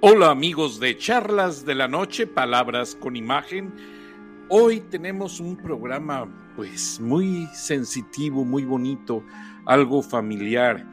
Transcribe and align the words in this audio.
Hola 0.00 0.30
amigos 0.30 0.78
de 0.78 0.96
Charlas 0.96 1.66
de 1.66 1.74
la 1.74 1.88
Noche, 1.88 2.28
Palabras 2.28 2.94
con 2.94 3.16
Imagen. 3.16 3.74
Hoy 4.48 4.78
tenemos 4.78 5.40
un 5.40 5.56
programa 5.56 6.52
pues 6.54 7.00
muy 7.00 7.48
sensitivo, 7.52 8.44
muy 8.44 8.64
bonito, 8.64 9.24
algo 9.66 10.00
familiar, 10.00 10.86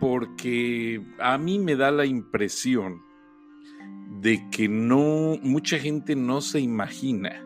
porque 0.00 1.04
a 1.18 1.36
mí 1.36 1.58
me 1.58 1.76
da 1.76 1.90
la 1.90 2.06
impresión 2.06 3.02
de 4.22 4.48
que 4.50 4.66
no 4.66 5.36
mucha 5.42 5.78
gente 5.78 6.16
no 6.16 6.40
se 6.40 6.58
imagina 6.60 7.44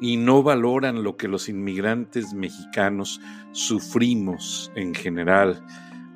y 0.00 0.16
no 0.16 0.42
valoran 0.42 1.04
lo 1.04 1.16
que 1.16 1.28
los 1.28 1.48
inmigrantes 1.48 2.34
mexicanos 2.34 3.20
sufrimos 3.52 4.72
en 4.74 4.96
general 4.96 5.64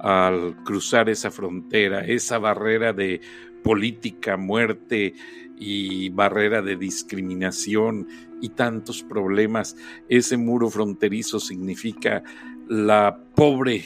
al 0.00 0.56
cruzar 0.64 1.08
esa 1.08 1.30
frontera, 1.30 2.00
esa 2.00 2.38
barrera 2.38 2.92
de 2.92 3.20
política, 3.62 4.36
muerte 4.36 5.14
y 5.58 6.08
barrera 6.10 6.62
de 6.62 6.76
discriminación 6.76 8.08
y 8.40 8.50
tantos 8.50 9.02
problemas. 9.02 9.76
Ese 10.08 10.36
muro 10.36 10.68
fronterizo 10.70 11.38
significa 11.40 12.22
la 12.68 13.18
pobre 13.34 13.84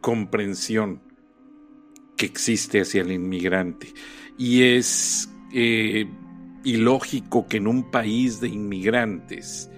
comprensión 0.00 1.00
que 2.16 2.26
existe 2.26 2.80
hacia 2.80 3.02
el 3.02 3.12
inmigrante. 3.12 3.92
Y 4.36 4.62
es 4.62 5.30
eh, 5.52 6.06
ilógico 6.64 7.46
que 7.46 7.58
en 7.58 7.66
un 7.66 7.90
país 7.90 8.40
de 8.40 8.48
inmigrantes 8.48 9.70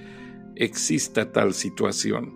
exista 0.56 1.32
tal 1.32 1.54
situación. 1.54 2.32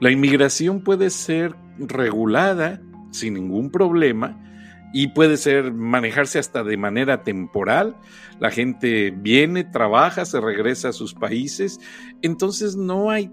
La 0.00 0.10
inmigración 0.10 0.82
puede 0.82 1.10
ser 1.10 1.54
regulada 1.78 2.82
sin 3.10 3.34
ningún 3.34 3.70
problema, 3.70 4.49
y 4.92 5.08
puede 5.08 5.36
ser 5.36 5.72
manejarse 5.72 6.38
hasta 6.38 6.64
de 6.64 6.76
manera 6.76 7.22
temporal. 7.22 7.96
La 8.38 8.50
gente 8.50 9.10
viene, 9.10 9.64
trabaja, 9.64 10.24
se 10.24 10.40
regresa 10.40 10.88
a 10.88 10.92
sus 10.92 11.14
países, 11.14 11.78
entonces 12.22 12.76
no 12.76 13.10
hay 13.10 13.30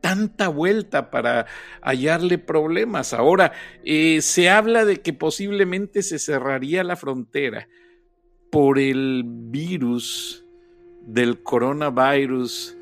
tanta 0.00 0.48
vuelta 0.48 1.10
para 1.10 1.46
hallarle 1.80 2.36
problemas. 2.36 3.14
Ahora, 3.14 3.52
eh, 3.84 4.20
se 4.20 4.50
habla 4.50 4.84
de 4.84 5.00
que 5.00 5.14
posiblemente 5.14 6.02
se 6.02 6.18
cerraría 6.18 6.84
la 6.84 6.96
frontera 6.96 7.68
por 8.50 8.78
el 8.78 9.22
virus 9.24 10.44
del 11.06 11.42
coronavirus 11.42 12.76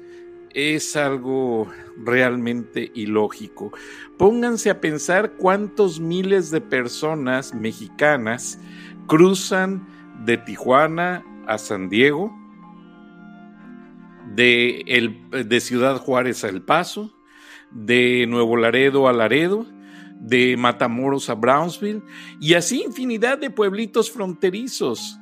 es 0.54 0.96
algo 0.96 1.70
realmente 1.96 2.90
ilógico. 2.94 3.72
Pónganse 4.16 4.70
a 4.70 4.80
pensar 4.80 5.32
cuántos 5.32 6.00
miles 6.00 6.50
de 6.50 6.60
personas 6.60 7.54
mexicanas 7.54 8.58
cruzan 9.06 9.86
de 10.24 10.36
Tijuana 10.38 11.24
a 11.46 11.58
San 11.58 11.88
Diego, 11.88 12.32
de, 14.34 14.82
el, 14.86 15.48
de 15.48 15.60
Ciudad 15.60 15.96
Juárez 15.98 16.44
a 16.44 16.48
El 16.48 16.62
Paso, 16.62 17.12
de 17.70 18.26
Nuevo 18.28 18.56
Laredo 18.56 19.08
a 19.08 19.12
Laredo, 19.12 19.66
de 20.20 20.56
Matamoros 20.56 21.28
a 21.28 21.34
Brownsville, 21.34 22.02
y 22.40 22.54
así 22.54 22.82
infinidad 22.82 23.38
de 23.38 23.50
pueblitos 23.50 24.10
fronterizos 24.10 25.18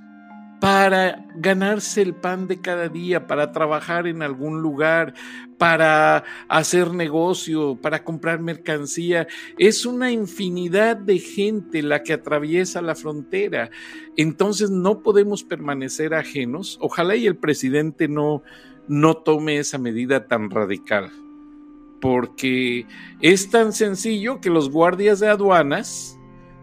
para 0.60 1.26
ganarse 1.36 2.02
el 2.02 2.14
pan 2.14 2.46
de 2.46 2.60
cada 2.60 2.88
día, 2.88 3.26
para 3.26 3.50
trabajar 3.50 4.06
en 4.06 4.22
algún 4.22 4.60
lugar, 4.60 5.14
para 5.56 6.22
hacer 6.48 6.92
negocio, 6.92 7.78
para 7.80 8.04
comprar 8.04 8.40
mercancía. 8.40 9.26
Es 9.58 9.86
una 9.86 10.10
infinidad 10.12 10.98
de 10.98 11.18
gente 11.18 11.82
la 11.82 12.02
que 12.02 12.12
atraviesa 12.12 12.82
la 12.82 12.94
frontera. 12.94 13.70
Entonces 14.16 14.70
no 14.70 15.02
podemos 15.02 15.44
permanecer 15.44 16.12
ajenos. 16.14 16.78
Ojalá 16.80 17.16
y 17.16 17.26
el 17.26 17.36
presidente 17.36 18.06
no, 18.06 18.42
no 18.86 19.14
tome 19.16 19.58
esa 19.58 19.78
medida 19.78 20.26
tan 20.26 20.50
radical, 20.50 21.10
porque 22.02 22.86
es 23.22 23.48
tan 23.48 23.72
sencillo 23.72 24.40
que 24.40 24.50
los 24.50 24.68
guardias 24.68 25.20
de 25.20 25.28
aduanas, 25.28 26.19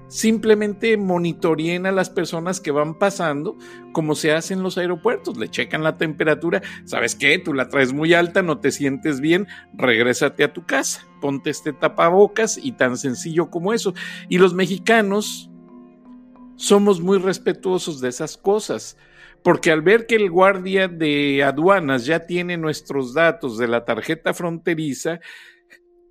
simplemente 0.08 0.96
monitoreen 0.98 1.86
a 1.86 1.92
las 1.92 2.10
personas 2.10 2.62
que 2.62 2.72
van 2.72 2.98
pasando 2.98 3.58
como 3.92 4.16
se 4.16 4.32
hace 4.32 4.54
en 4.54 4.64
los 4.64 4.78
aeropuertos, 4.78 5.38
le 5.38 5.50
checan 5.50 5.84
la 5.84 5.98
temperatura, 5.98 6.62
¿sabes 6.86 7.16
qué? 7.16 7.40
Tú 7.40 7.54
la 7.54 7.70
traes 7.70 7.94
muy 7.94 8.14
alta, 8.14 8.42
no 8.42 8.60
te 8.60 8.72
sientes 8.72 9.20
bien, 9.20 9.48
regrésate 9.74 10.44
a 10.44 10.54
tu 10.54 10.66
casa, 10.66 11.06
ponte 11.20 11.50
este 11.50 11.74
tapabocas 11.74 12.58
y 12.58 12.74
tan 12.74 12.98
sencillo 12.98 13.50
como 13.50 13.74
eso. 13.74 13.94
Y 14.30 14.38
los 14.38 14.54
mexicanos 14.54 15.50
somos 16.56 17.02
muy 17.02 17.18
respetuosos 17.18 18.02
de 18.02 18.10
esas 18.10 18.38
cosas. 18.38 18.98
Porque 19.44 19.72
al 19.72 19.82
ver 19.82 20.08
que 20.08 20.16
el 20.16 20.32
guardia 20.32 20.88
de 20.88 21.44
aduanas 21.44 22.06
ya 22.06 22.26
tiene 22.26 22.58
nuestros 22.58 23.14
datos 23.14 23.58
de 23.58 23.68
la 23.68 23.86
tarjeta 23.86 24.34
fronteriza, 24.34 25.20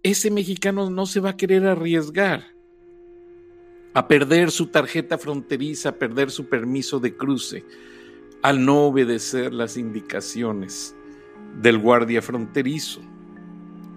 ese 0.02 0.30
mexicano 0.30 0.88
no 0.90 1.06
se 1.06 1.20
va 1.20 1.30
a 1.30 1.36
querer 1.36 1.66
arriesgar 1.66 2.55
a 3.96 4.08
perder 4.08 4.50
su 4.50 4.66
tarjeta 4.66 5.16
fronteriza, 5.16 5.88
a 5.88 5.92
perder 5.92 6.30
su 6.30 6.50
permiso 6.50 7.00
de 7.00 7.16
cruce, 7.16 7.64
al 8.42 8.62
no 8.62 8.82
obedecer 8.82 9.54
las 9.54 9.78
indicaciones 9.78 10.94
del 11.62 11.78
guardia 11.78 12.20
fronterizo. 12.20 13.00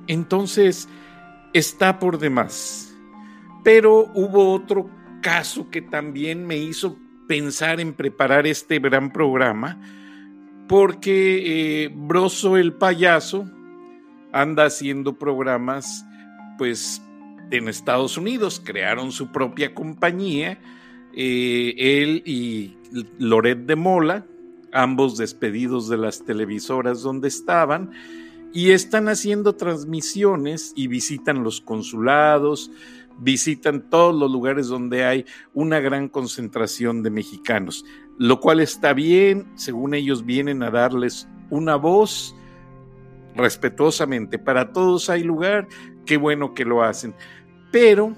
Entonces, 0.08 0.88
está 1.52 2.00
por 2.00 2.18
demás. 2.18 2.96
Pero 3.66 4.10
hubo 4.16 4.54
otro 4.54 4.90
caso 5.22 5.70
que 5.70 5.82
también 5.82 6.48
me 6.48 6.56
hizo 6.56 6.98
pensar 7.28 7.82
en 7.82 7.92
preparar 7.92 8.48
este 8.48 8.80
gran 8.80 9.12
programa, 9.12 9.82
porque 10.70 11.84
eh, 11.84 11.92
Broso 11.94 12.56
el 12.56 12.72
payaso 12.72 13.52
anda 14.32 14.64
haciendo 14.64 15.20
programas 15.20 16.06
pues 16.58 17.02
en 17.52 17.68
Estados 17.68 18.18
Unidos, 18.18 18.62
crearon 18.64 19.12
su 19.12 19.32
propia 19.32 19.74
compañía, 19.74 20.60
eh, 21.14 21.74
él 21.78 22.24
y 22.26 22.78
Loret 23.18 23.66
de 23.66 23.76
Mola, 23.76 24.26
ambos 24.72 25.18
despedidos 25.18 25.90
de 25.90 25.98
las 25.98 26.24
televisoras 26.24 27.02
donde 27.02 27.28
estaban, 27.28 27.92
y 28.54 28.72
están 28.72 29.10
haciendo 29.10 29.56
transmisiones 29.56 30.74
y 30.76 30.88
visitan 30.88 31.44
los 31.44 31.62
consulados, 31.62 32.72
visitan 33.20 33.90
todos 33.90 34.16
los 34.16 34.32
lugares 34.32 34.68
donde 34.68 35.04
hay 35.06 35.26
una 35.54 35.80
gran 35.80 36.08
concentración 36.08 37.04
de 37.04 37.10
mexicanos, 37.10 37.86
lo 38.18 38.40
cual 38.40 38.60
está 38.60 38.94
bien, 38.94 39.48
según 39.56 39.94
ellos 39.94 40.26
vienen 40.26 40.64
a 40.64 40.72
darles 40.72 41.28
una 41.50 41.76
voz 41.76 42.36
respetuosamente. 43.36 44.40
Para 44.40 44.72
todos 44.72 45.10
hay 45.10 45.24
lugar, 45.24 45.68
qué 46.10 46.18
bueno 46.18 46.56
que 46.56 46.66
lo 46.66 46.82
hacen. 46.82 47.14
Pero 47.72 48.16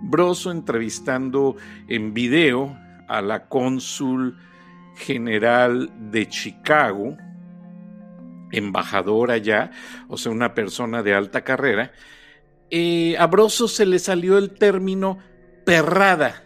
Broso 0.00 0.50
entrevistando 0.50 1.56
en 1.86 2.14
video 2.14 2.78
a 3.08 3.20
la 3.20 3.46
cónsul 3.46 4.38
general 4.96 5.90
de 6.10 6.28
Chicago, 6.28 7.14
embajadora 8.52 9.34
allá, 9.34 9.70
o 10.08 10.16
sea, 10.16 10.32
una 10.32 10.54
persona 10.54 11.02
de 11.02 11.12
alta 11.12 11.44
carrera, 11.44 11.92
eh, 12.70 13.18
a 13.18 13.26
Broso 13.26 13.68
se 13.68 13.84
le 13.84 13.98
salió 13.98 14.38
el 14.38 14.52
término 14.52 15.18
perrada 15.66 16.42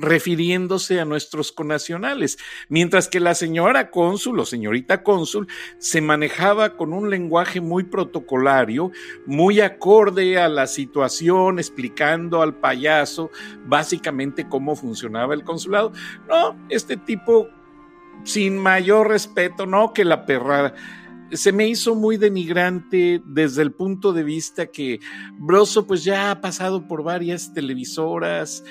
refiriéndose 0.00 1.00
a 1.00 1.04
nuestros 1.04 1.52
conacionales, 1.52 2.38
mientras 2.68 3.08
que 3.08 3.20
la 3.20 3.34
señora 3.34 3.90
cónsul 3.90 4.40
o 4.40 4.44
señorita 4.44 5.02
cónsul 5.02 5.46
se 5.78 6.00
manejaba 6.00 6.76
con 6.76 6.92
un 6.92 7.10
lenguaje 7.10 7.60
muy 7.60 7.84
protocolario, 7.84 8.90
muy 9.26 9.60
acorde 9.60 10.38
a 10.38 10.48
la 10.48 10.66
situación, 10.66 11.58
explicando 11.58 12.42
al 12.42 12.54
payaso 12.54 13.30
básicamente 13.66 14.48
cómo 14.48 14.76
funcionaba 14.76 15.34
el 15.34 15.44
consulado. 15.44 15.92
No, 16.28 16.56
este 16.68 16.96
tipo 16.96 17.48
sin 18.24 18.58
mayor 18.58 19.08
respeto, 19.08 19.64
no 19.66 19.92
que 19.92 20.04
la 20.04 20.26
perrada 20.26 20.74
se 21.32 21.52
me 21.52 21.68
hizo 21.68 21.94
muy 21.94 22.16
denigrante 22.16 23.22
desde 23.24 23.62
el 23.62 23.72
punto 23.72 24.12
de 24.12 24.24
vista 24.24 24.66
que 24.66 25.00
Broso 25.38 25.86
pues 25.86 26.04
ya 26.04 26.30
ha 26.30 26.40
pasado 26.40 26.86
por 26.88 27.02
varias 27.02 27.54
televisoras, 27.54 28.64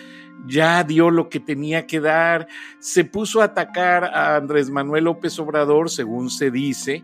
ya 0.47 0.83
dio 0.83 1.09
lo 1.09 1.29
que 1.29 1.39
tenía 1.39 1.87
que 1.87 1.99
dar, 1.99 2.47
se 2.79 3.05
puso 3.05 3.41
a 3.41 3.45
atacar 3.45 4.05
a 4.05 4.35
Andrés 4.35 4.69
Manuel 4.69 5.05
López 5.05 5.37
Obrador, 5.39 5.89
según 5.89 6.29
se 6.29 6.51
dice, 6.51 7.03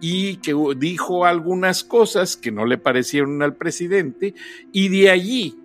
y 0.00 0.36
que 0.36 0.54
dijo 0.76 1.24
algunas 1.24 1.84
cosas 1.84 2.36
que 2.36 2.52
no 2.52 2.66
le 2.66 2.78
parecieron 2.78 3.42
al 3.42 3.56
presidente, 3.56 4.34
y 4.72 4.88
de 4.88 5.10
allí 5.10 5.58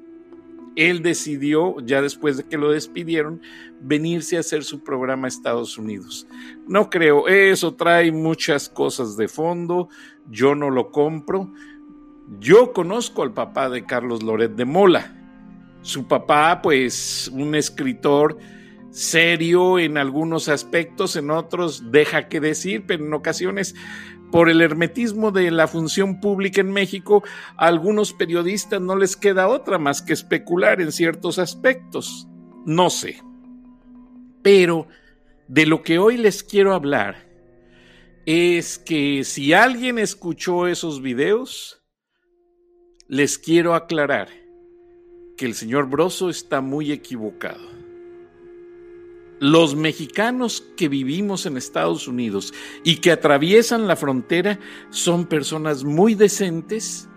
él 0.75 1.01
decidió, 1.01 1.75
ya 1.81 2.01
después 2.01 2.37
de 2.37 2.43
que 2.43 2.57
lo 2.57 2.71
despidieron, 2.71 3.41
venirse 3.81 4.37
a 4.37 4.41
hacer 4.41 4.63
su 4.63 4.83
programa 4.83 5.25
a 5.25 5.27
Estados 5.27 5.77
Unidos. 5.77 6.27
No 6.67 6.89
creo, 6.89 7.27
eso 7.27 7.73
trae 7.73 8.11
muchas 8.11 8.69
cosas 8.69 9.17
de 9.17 9.27
fondo, 9.27 9.89
yo 10.29 10.55
no 10.55 10.69
lo 10.69 10.91
compro. 10.91 11.51
Yo 12.39 12.71
conozco 12.71 13.23
al 13.23 13.33
papá 13.33 13.69
de 13.69 13.85
Carlos 13.85 14.23
Loret 14.23 14.53
de 14.53 14.63
Mola, 14.63 15.20
su 15.81 16.07
papá, 16.07 16.61
pues 16.61 17.29
un 17.33 17.55
escritor 17.55 18.37
serio 18.91 19.79
en 19.79 19.97
algunos 19.97 20.49
aspectos, 20.49 21.15
en 21.15 21.31
otros 21.31 21.91
deja 21.91 22.27
que 22.27 22.39
decir, 22.39 22.85
pero 22.85 23.05
en 23.05 23.13
ocasiones 23.13 23.73
por 24.31 24.49
el 24.49 24.61
hermetismo 24.61 25.31
de 25.31 25.51
la 25.51 25.67
función 25.67 26.19
pública 26.21 26.61
en 26.61 26.71
México, 26.71 27.23
a 27.57 27.67
algunos 27.67 28.13
periodistas 28.13 28.81
no 28.81 28.95
les 28.95 29.15
queda 29.15 29.47
otra 29.47 29.77
más 29.77 30.01
que 30.01 30.13
especular 30.13 30.81
en 30.81 30.91
ciertos 30.91 31.37
aspectos. 31.37 32.27
No 32.65 32.89
sé. 32.89 33.21
Pero 34.41 34.87
de 35.47 35.65
lo 35.65 35.83
que 35.83 35.99
hoy 35.99 36.17
les 36.17 36.43
quiero 36.43 36.73
hablar 36.73 37.27
es 38.25 38.77
que 38.77 39.23
si 39.23 39.53
alguien 39.53 39.99
escuchó 39.99 40.67
esos 40.67 41.01
videos, 41.01 41.83
les 43.07 43.37
quiero 43.37 43.75
aclarar 43.75 44.29
que 45.41 45.47
el 45.47 45.55
señor 45.55 45.89
Broso 45.89 46.29
está 46.29 46.61
muy 46.61 46.91
equivocado. 46.91 47.67
Los 49.39 49.75
mexicanos 49.75 50.63
que 50.77 50.87
vivimos 50.87 51.47
en 51.47 51.57
Estados 51.57 52.07
Unidos 52.07 52.53
y 52.83 52.97
que 52.97 53.11
atraviesan 53.11 53.87
la 53.87 53.95
frontera 53.95 54.59
son 54.91 55.25
personas 55.25 55.83
muy 55.83 56.13
decentes, 56.13 57.09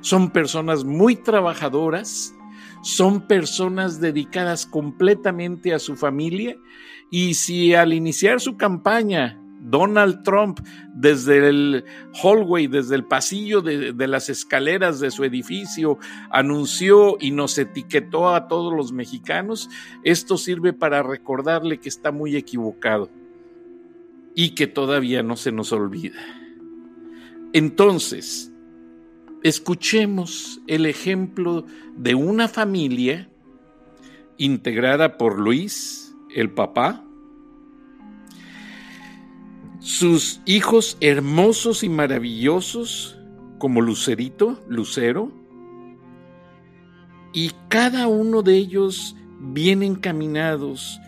son 0.00 0.30
personas 0.30 0.84
muy 0.84 1.16
trabajadoras, 1.16 2.34
son 2.82 3.28
personas 3.28 4.00
dedicadas 4.00 4.64
completamente 4.64 5.74
a 5.74 5.78
su 5.78 5.96
familia 5.96 6.56
y 7.10 7.34
si 7.34 7.74
al 7.74 7.92
iniciar 7.92 8.40
su 8.40 8.56
campaña 8.56 9.38
Donald 9.60 10.22
Trump 10.22 10.60
desde 10.94 11.48
el 11.48 11.84
hallway, 12.22 12.66
desde 12.66 12.94
el 12.94 13.04
pasillo 13.04 13.62
de, 13.62 13.94
las 14.06 14.28
escaleras 14.28 15.00
de 15.00 15.10
su 15.10 15.24
edificio, 15.24 15.98
anunció 16.30 17.16
y 17.20 17.30
nos 17.30 17.58
etiquetó 17.58 18.34
a 18.34 18.48
todos 18.48 18.74
los 18.74 18.92
mexicanos, 18.92 19.68
esto 20.04 20.36
sirve 20.36 20.72
para 20.72 21.02
recordarle 21.02 21.78
que 21.78 21.88
está 21.88 22.12
muy 22.12 22.36
equivocado 22.36 23.10
y 24.34 24.50
que 24.54 24.66
todavía 24.66 25.22
no 25.22 25.36
se 25.36 25.52
nos 25.52 25.72
olvida. 25.72 26.20
Entonces, 27.52 28.52
escuchemos 29.42 30.60
el 30.66 30.86
ejemplo 30.86 31.64
de 31.96 32.14
una 32.14 32.48
familia 32.48 33.30
integrada 34.36 35.16
por 35.16 35.38
Luis, 35.38 36.14
el 36.34 36.50
papá, 36.50 37.05
sus 39.86 40.40
hijos 40.46 40.98
hermosos 41.00 41.84
y 41.84 41.88
maravillosos, 41.88 43.16
como 43.58 43.80
Lucerito, 43.80 44.60
Lucero, 44.66 45.30
y 47.32 47.52
cada 47.68 48.08
uno 48.08 48.42
de 48.42 48.56
ellos 48.56 49.14
bien 49.38 49.84
encaminados 49.84 51.00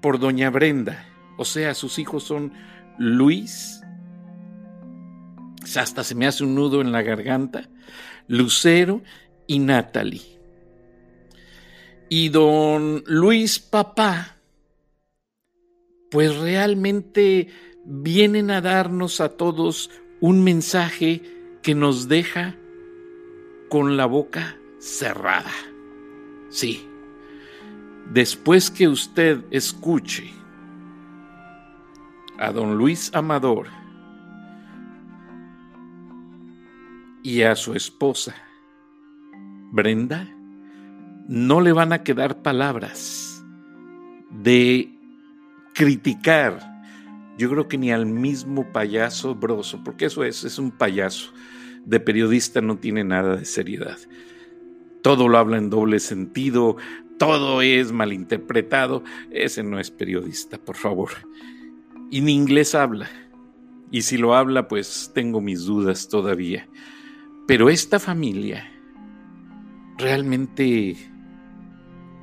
por 0.00 0.18
Doña 0.18 0.50
Brenda. 0.50 1.06
O 1.38 1.44
sea, 1.44 1.74
sus 1.74 2.00
hijos 2.00 2.24
son 2.24 2.52
Luis, 2.98 3.80
hasta 5.76 6.02
se 6.02 6.16
me 6.16 6.26
hace 6.26 6.42
un 6.42 6.56
nudo 6.56 6.80
en 6.80 6.90
la 6.90 7.02
garganta, 7.02 7.68
Lucero 8.26 9.00
y 9.46 9.60
Natalie. 9.60 10.40
Y 12.08 12.30
don 12.30 13.04
Luis 13.06 13.60
Papá, 13.60 14.38
pues 16.10 16.36
realmente 16.36 17.48
vienen 17.84 18.50
a 18.50 18.60
darnos 18.60 19.20
a 19.20 19.30
todos 19.30 19.90
un 20.20 20.44
mensaje 20.44 21.22
que 21.62 21.74
nos 21.74 22.08
deja 22.08 22.56
con 23.68 23.96
la 23.96 24.06
boca 24.06 24.56
cerrada. 24.78 25.52
Sí, 26.48 26.86
después 28.12 28.70
que 28.70 28.88
usted 28.88 29.44
escuche 29.50 30.30
a 32.38 32.52
don 32.52 32.76
Luis 32.76 33.10
Amador 33.14 33.68
y 37.22 37.42
a 37.42 37.54
su 37.56 37.74
esposa, 37.74 38.34
Brenda, 39.70 40.28
no 41.28 41.60
le 41.60 41.72
van 41.72 41.92
a 41.92 42.02
quedar 42.02 42.42
palabras 42.42 43.42
de 44.30 44.92
criticar 45.72 46.71
yo 47.38 47.50
creo 47.50 47.68
que 47.68 47.78
ni 47.78 47.90
al 47.90 48.06
mismo 48.06 48.72
payaso 48.72 49.34
Broso, 49.34 49.82
porque 49.82 50.06
eso 50.06 50.24
es, 50.24 50.44
es 50.44 50.58
un 50.58 50.70
payaso. 50.70 51.32
De 51.84 51.98
periodista 51.98 52.60
no 52.60 52.78
tiene 52.78 53.04
nada 53.04 53.36
de 53.36 53.44
seriedad. 53.44 53.98
Todo 55.02 55.28
lo 55.28 55.38
habla 55.38 55.58
en 55.58 55.70
doble 55.70 55.98
sentido, 55.98 56.76
todo 57.18 57.62
es 57.62 57.90
malinterpretado. 57.92 59.02
Ese 59.30 59.62
no 59.62 59.80
es 59.80 59.90
periodista, 59.90 60.58
por 60.58 60.76
favor. 60.76 61.10
Y 62.10 62.20
ni 62.20 62.34
inglés 62.34 62.74
habla. 62.74 63.08
Y 63.90 64.02
si 64.02 64.16
lo 64.16 64.34
habla, 64.34 64.68
pues 64.68 65.10
tengo 65.14 65.40
mis 65.40 65.64
dudas 65.64 66.08
todavía. 66.08 66.68
Pero 67.46 67.68
esta 67.68 67.98
familia, 67.98 68.70
realmente, 69.98 70.96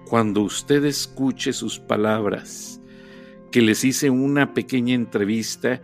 cuando 0.08 0.42
usted 0.42 0.86
escuche 0.86 1.52
sus 1.54 1.80
palabras, 1.80 2.79
que 3.51 3.62
les 3.62 3.84
hice 3.84 4.10
una 4.10 4.54
pequeña 4.54 4.94
entrevista, 4.94 5.81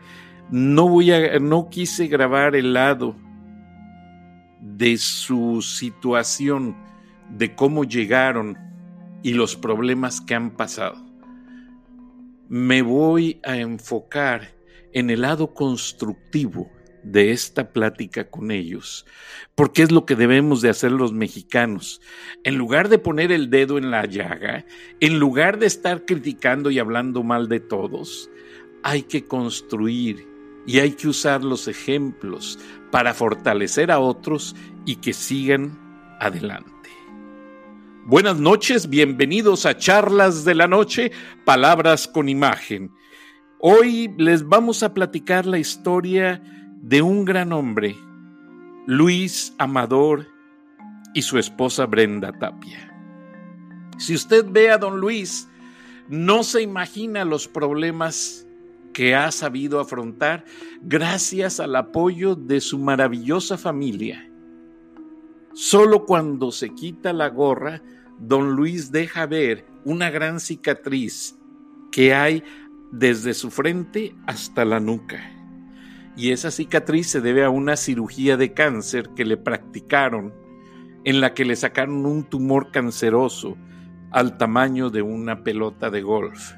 no 0.51 0.88
voy 0.88 1.12
a, 1.12 1.39
no 1.39 1.69
quise 1.69 2.07
grabar 2.07 2.56
el 2.56 2.73
lado 2.73 3.15
de 4.62 4.97
su 4.97 5.62
situación, 5.62 6.75
de 7.29 7.56
cómo 7.56 7.83
llegaron 7.83 8.57
y 9.23 9.33
los 9.33 9.56
problemas 9.56 10.21
que 10.21 10.35
han 10.35 10.51
pasado. 10.51 11.03
Me 12.47 12.81
voy 12.83 13.39
a 13.44 13.57
enfocar 13.57 14.53
en 14.94 15.09
el 15.09 15.21
lado 15.21 15.53
constructivo 15.53 16.69
de 17.05 17.31
esta 17.31 17.71
plática 17.71 18.29
con 18.29 18.49
ellos, 18.49 19.05
porque 19.53 19.83
es 19.83 19.91
lo 19.91 20.05
que 20.05 20.15
debemos 20.15 20.61
de 20.61 20.69
hacer 20.69 20.91
los 20.91 21.13
mexicanos. 21.13 22.01
En 22.43 22.55
lugar 22.55 22.89
de 22.89 22.97
poner 22.97 23.31
el 23.31 23.49
dedo 23.49 23.77
en 23.77 23.91
la 23.91 24.05
llaga, 24.05 24.65
en 24.99 25.19
lugar 25.19 25.59
de 25.59 25.67
estar 25.67 26.05
criticando 26.05 26.71
y 26.71 26.79
hablando 26.79 27.23
mal 27.23 27.47
de 27.47 27.59
todos, 27.59 28.29
hay 28.83 29.03
que 29.03 29.25
construir 29.25 30.27
y 30.65 30.79
hay 30.79 30.91
que 30.91 31.07
usar 31.07 31.43
los 31.43 31.67
ejemplos 31.67 32.57
para 32.91 33.13
fortalecer 33.13 33.91
a 33.91 33.99
otros 33.99 34.55
y 34.85 34.95
que 34.95 35.13
sigan 35.13 36.17
adelante. 36.19 36.71
Buenas 38.05 38.39
noches, 38.39 38.89
bienvenidos 38.89 39.65
a 39.65 39.77
Charlas 39.77 40.43
de 40.43 40.55
la 40.55 40.67
Noche, 40.67 41.12
Palabras 41.43 42.07
con 42.07 42.29
Imagen. 42.29 42.91
Hoy 43.59 44.13
les 44.17 44.47
vamos 44.47 44.83
a 44.83 44.93
platicar 44.93 45.45
la 45.45 45.57
historia 45.59 46.41
de 46.82 47.01
un 47.01 47.25
gran 47.25 47.51
hombre, 47.53 47.96
Luis 48.86 49.53
Amador 49.58 50.27
y 51.13 51.22
su 51.22 51.39
esposa 51.39 51.86
Brenda 51.86 52.32
Tapia. 52.32 52.91
Si 53.98 54.13
usted 54.13 54.46
ve 54.50 54.70
a 54.70 54.77
don 54.77 55.00
Luis, 55.00 55.48
no 56.10 56.44
se 56.44 56.62
imagina 56.62 57.25
los 57.25 57.48
problemas 57.48 58.46
que 58.94 59.15
ha 59.15 59.32
sabido 59.32 59.79
afrontar 59.79 60.46
gracias 60.82 61.60
al 61.60 61.75
apoyo 61.75 62.36
de 62.36 62.62
su 62.62 62.77
maravillosa 62.77 63.58
familia. 63.58 64.29
Solo 65.53 66.05
cuando 66.05 66.51
se 66.51 66.75
quita 66.75 67.13
la 67.13 67.29
gorra, 67.29 67.82
don 68.20 68.55
Luis 68.55 68.91
deja 68.91 69.25
ver 69.25 69.65
una 69.86 70.10
gran 70.10 70.39
cicatriz 70.39 71.38
que 71.91 72.13
hay 72.13 72.44
desde 72.91 73.34
su 73.34 73.50
frente 73.50 74.15
hasta 74.27 74.65
la 74.65 74.79
nuca 74.79 75.35
y 76.15 76.31
esa 76.31 76.51
cicatriz 76.51 77.10
se 77.10 77.22
debe 77.22 77.43
a 77.43 77.50
una 77.50 77.75
cirugía 77.75 78.38
de 78.38 78.53
cáncer 78.53 79.10
que 79.15 79.25
le 79.25 79.38
practicaron 79.38 80.34
en 81.03 81.22
la 81.22 81.34
que 81.34 81.45
le 81.45 81.55
sacaron 81.55 82.05
un 82.05 82.24
tumor 82.24 82.72
canceroso 82.72 83.57
al 84.12 84.38
tamaño 84.38 84.89
de 84.89 85.01
una 85.01 85.43
pelota 85.43 85.89
de 85.89 86.01
golf. 86.01 86.53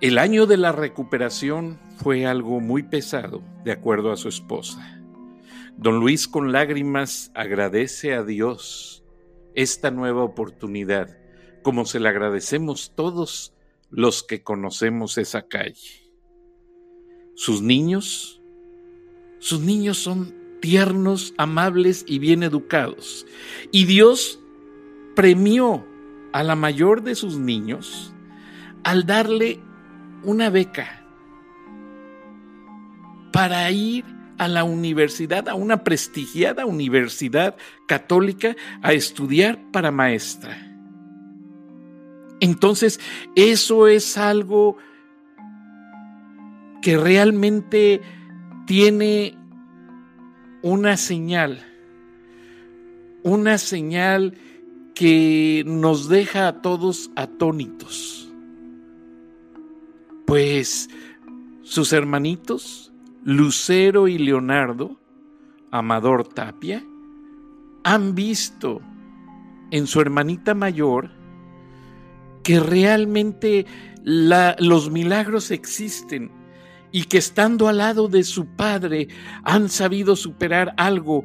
El 0.00 0.18
año 0.18 0.46
de 0.46 0.56
la 0.56 0.72
recuperación 0.72 1.78
fue 1.96 2.26
algo 2.26 2.60
muy 2.60 2.82
pesado, 2.82 3.42
de 3.64 3.72
acuerdo 3.72 4.10
a 4.10 4.16
su 4.16 4.28
esposa. 4.28 5.00
Don 5.76 6.00
Luis 6.00 6.28
con 6.28 6.52
lágrimas 6.52 7.30
agradece 7.34 8.12
a 8.12 8.22
Dios 8.22 9.04
esta 9.54 9.90
nueva 9.90 10.24
oportunidad, 10.24 11.16
como 11.62 11.86
se 11.86 12.00
le 12.00 12.08
agradecemos 12.08 12.92
todos 12.94 13.54
los 13.88 14.24
que 14.24 14.42
conocemos 14.42 15.16
esa 15.16 15.46
calle 15.46 16.03
sus 17.34 17.62
niños, 17.62 18.40
sus 19.38 19.60
niños 19.60 19.98
son 19.98 20.34
tiernos, 20.60 21.34
amables 21.36 22.04
y 22.08 22.18
bien 22.18 22.42
educados. 22.42 23.26
Y 23.70 23.84
Dios 23.84 24.40
premió 25.14 25.86
a 26.32 26.42
la 26.42 26.56
mayor 26.56 27.02
de 27.02 27.14
sus 27.14 27.36
niños 27.36 28.14
al 28.82 29.06
darle 29.06 29.60
una 30.22 30.50
beca 30.50 31.06
para 33.32 33.70
ir 33.70 34.04
a 34.38 34.48
la 34.48 34.64
universidad, 34.64 35.48
a 35.48 35.54
una 35.54 35.84
prestigiada 35.84 36.66
universidad 36.66 37.56
católica, 37.86 38.56
a 38.82 38.92
estudiar 38.92 39.70
para 39.70 39.90
maestra. 39.90 40.70
Entonces, 42.40 43.00
eso 43.36 43.86
es 43.86 44.18
algo 44.18 44.76
que 46.84 46.98
realmente 46.98 48.02
tiene 48.66 49.38
una 50.60 50.98
señal, 50.98 51.64
una 53.22 53.56
señal 53.56 54.34
que 54.94 55.64
nos 55.64 56.10
deja 56.10 56.46
a 56.46 56.60
todos 56.60 57.10
atónitos. 57.16 58.30
Pues 60.26 60.90
sus 61.62 61.94
hermanitos, 61.94 62.92
Lucero 63.24 64.06
y 64.06 64.18
Leonardo, 64.18 65.00
Amador 65.70 66.28
Tapia, 66.28 66.84
han 67.82 68.14
visto 68.14 68.82
en 69.70 69.86
su 69.86 70.02
hermanita 70.02 70.52
mayor 70.52 71.10
que 72.42 72.60
realmente 72.60 73.64
los 74.04 74.90
milagros 74.90 75.50
existen 75.50 76.30
y 76.94 77.06
que 77.06 77.18
estando 77.18 77.66
al 77.66 77.78
lado 77.78 78.06
de 78.06 78.22
su 78.22 78.46
padre 78.54 79.08
han 79.42 79.68
sabido 79.68 80.14
superar 80.14 80.74
algo 80.76 81.24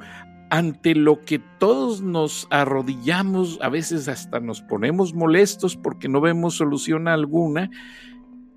ante 0.50 0.96
lo 0.96 1.24
que 1.24 1.38
todos 1.38 2.02
nos 2.02 2.48
arrodillamos, 2.50 3.60
a 3.62 3.70
veces 3.70 4.08
hasta 4.08 4.40
nos 4.40 4.64
ponemos 4.64 5.14
molestos 5.14 5.78
porque 5.78 6.10
no 6.10 6.22
vemos 6.22 6.56
solución 6.56 7.08
alguna, 7.08 7.70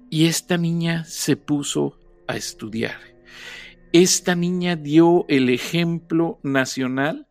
y 0.09 0.25
esta 0.25 0.57
niña 0.57 1.04
se 1.04 1.37
puso 1.37 1.99
a 2.28 2.37
estudiar. 2.38 2.97
Esta 3.92 4.35
niña 4.35 4.75
dio 4.75 5.26
el 5.28 5.50
ejemplo 5.50 6.40
nacional 6.42 7.28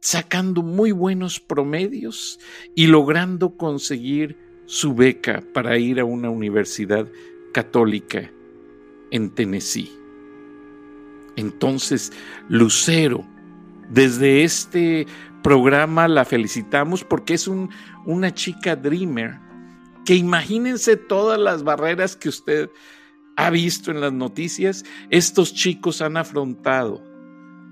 sacando 0.00 0.62
muy 0.62 0.92
buenos 0.92 1.40
promedios 1.40 2.40
y 2.74 2.86
logrando 2.86 3.58
conseguir 3.58 4.38
su 4.64 4.94
beca 4.94 5.42
para 5.52 5.76
ir 5.76 6.00
a 6.00 6.06
una 6.06 6.30
universidad 6.30 7.06
católica 7.52 8.30
en 9.14 9.30
Tennessee. 9.30 9.96
Entonces, 11.36 12.12
Lucero, 12.48 13.24
desde 13.88 14.42
este 14.42 15.06
programa 15.42 16.08
la 16.08 16.24
felicitamos 16.24 17.04
porque 17.04 17.34
es 17.34 17.46
un, 17.46 17.70
una 18.04 18.34
chica 18.34 18.74
dreamer, 18.74 19.38
que 20.04 20.16
imagínense 20.16 20.96
todas 20.96 21.38
las 21.38 21.62
barreras 21.62 22.16
que 22.16 22.28
usted 22.28 22.70
ha 23.36 23.50
visto 23.50 23.92
en 23.92 24.00
las 24.00 24.12
noticias, 24.12 24.84
estos 25.10 25.54
chicos 25.54 26.02
han 26.02 26.16
afrontado. 26.16 27.00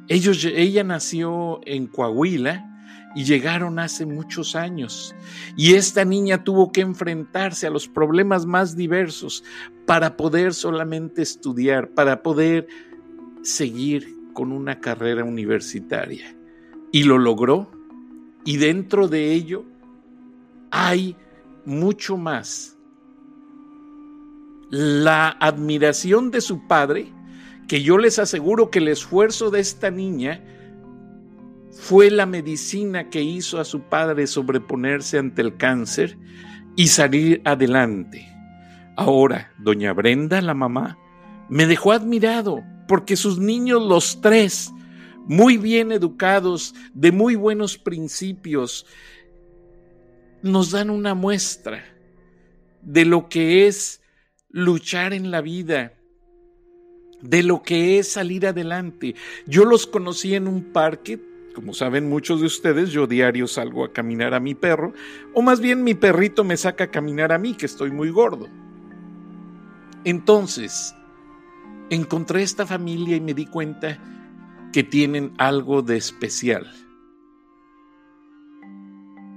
Ella 0.08 0.84
nació 0.84 1.60
en 1.64 1.86
Coahuila 1.88 2.68
y 3.14 3.24
llegaron 3.24 3.78
hace 3.78 4.06
muchos 4.06 4.54
años. 4.56 5.14
Y 5.56 5.74
esta 5.74 6.04
niña 6.04 6.44
tuvo 6.44 6.72
que 6.72 6.80
enfrentarse 6.80 7.66
a 7.66 7.70
los 7.70 7.88
problemas 7.88 8.46
más 8.46 8.76
diversos 8.76 9.44
para 9.86 10.16
poder 10.16 10.54
solamente 10.54 11.22
estudiar, 11.22 11.90
para 11.90 12.22
poder 12.22 12.68
seguir 13.42 14.14
con 14.32 14.52
una 14.52 14.80
carrera 14.80 15.24
universitaria. 15.24 16.36
Y 16.90 17.04
lo 17.04 17.18
logró. 17.18 17.70
Y 18.44 18.56
dentro 18.56 19.08
de 19.08 19.32
ello 19.32 19.64
hay 20.70 21.16
mucho 21.64 22.16
más. 22.16 22.76
La 24.70 25.28
admiración 25.28 26.30
de 26.30 26.40
su 26.40 26.66
padre, 26.66 27.12
que 27.68 27.82
yo 27.82 27.98
les 27.98 28.18
aseguro 28.18 28.70
que 28.70 28.78
el 28.78 28.88
esfuerzo 28.88 29.50
de 29.50 29.60
esta 29.60 29.90
niña 29.90 30.42
fue 31.70 32.10
la 32.10 32.26
medicina 32.26 33.10
que 33.10 33.22
hizo 33.22 33.60
a 33.60 33.64
su 33.64 33.82
padre 33.82 34.26
sobreponerse 34.26 35.18
ante 35.18 35.42
el 35.42 35.56
cáncer 35.56 36.18
y 36.76 36.88
salir 36.88 37.42
adelante. 37.44 38.31
Ahora, 38.96 39.52
doña 39.58 39.92
Brenda, 39.92 40.40
la 40.42 40.54
mamá, 40.54 40.98
me 41.48 41.66
dejó 41.66 41.92
admirado 41.92 42.62
porque 42.86 43.16
sus 43.16 43.38
niños, 43.38 43.82
los 43.82 44.20
tres, 44.20 44.70
muy 45.26 45.56
bien 45.56 45.92
educados, 45.92 46.74
de 46.92 47.10
muy 47.10 47.34
buenos 47.34 47.78
principios, 47.78 48.86
nos 50.42 50.72
dan 50.72 50.90
una 50.90 51.14
muestra 51.14 51.84
de 52.82 53.04
lo 53.04 53.28
que 53.28 53.66
es 53.66 54.02
luchar 54.50 55.14
en 55.14 55.30
la 55.30 55.40
vida, 55.40 55.94
de 57.22 57.42
lo 57.42 57.62
que 57.62 57.98
es 57.98 58.08
salir 58.08 58.46
adelante. 58.46 59.14
Yo 59.46 59.64
los 59.64 59.86
conocí 59.86 60.34
en 60.34 60.48
un 60.48 60.72
parque, 60.72 61.18
como 61.54 61.72
saben 61.72 62.08
muchos 62.08 62.40
de 62.40 62.46
ustedes, 62.46 62.90
yo 62.90 63.06
diario 63.06 63.46
salgo 63.46 63.84
a 63.84 63.92
caminar 63.92 64.34
a 64.34 64.40
mi 64.40 64.54
perro, 64.54 64.92
o 65.32 65.40
más 65.40 65.60
bien 65.60 65.84
mi 65.84 65.94
perrito 65.94 66.44
me 66.44 66.56
saca 66.56 66.84
a 66.84 66.90
caminar 66.90 67.32
a 67.32 67.38
mí, 67.38 67.54
que 67.54 67.66
estoy 67.66 67.90
muy 67.90 68.10
gordo. 68.10 68.48
Entonces, 70.04 70.94
encontré 71.90 72.42
esta 72.42 72.66
familia 72.66 73.16
y 73.16 73.20
me 73.20 73.34
di 73.34 73.46
cuenta 73.46 73.98
que 74.72 74.82
tienen 74.82 75.32
algo 75.38 75.82
de 75.82 75.96
especial. 75.96 76.70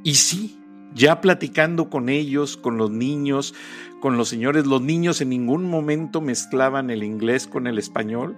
Y 0.03 0.15
sí, 0.15 0.57
ya 0.93 1.19
platicando 1.19 1.89
con 1.89 2.09
ellos, 2.09 2.57
con 2.57 2.77
los 2.77 2.89
niños, 2.89 3.53
con 3.99 4.17
los 4.17 4.29
señores, 4.29 4.65
los 4.65 4.81
niños 4.81 5.19
en 5.19 5.29
ningún 5.29 5.69
momento 5.69 6.21
mezclaban 6.21 6.89
el 6.89 7.03
inglés 7.03 7.47
con 7.47 7.67
el 7.67 7.77
español, 7.77 8.37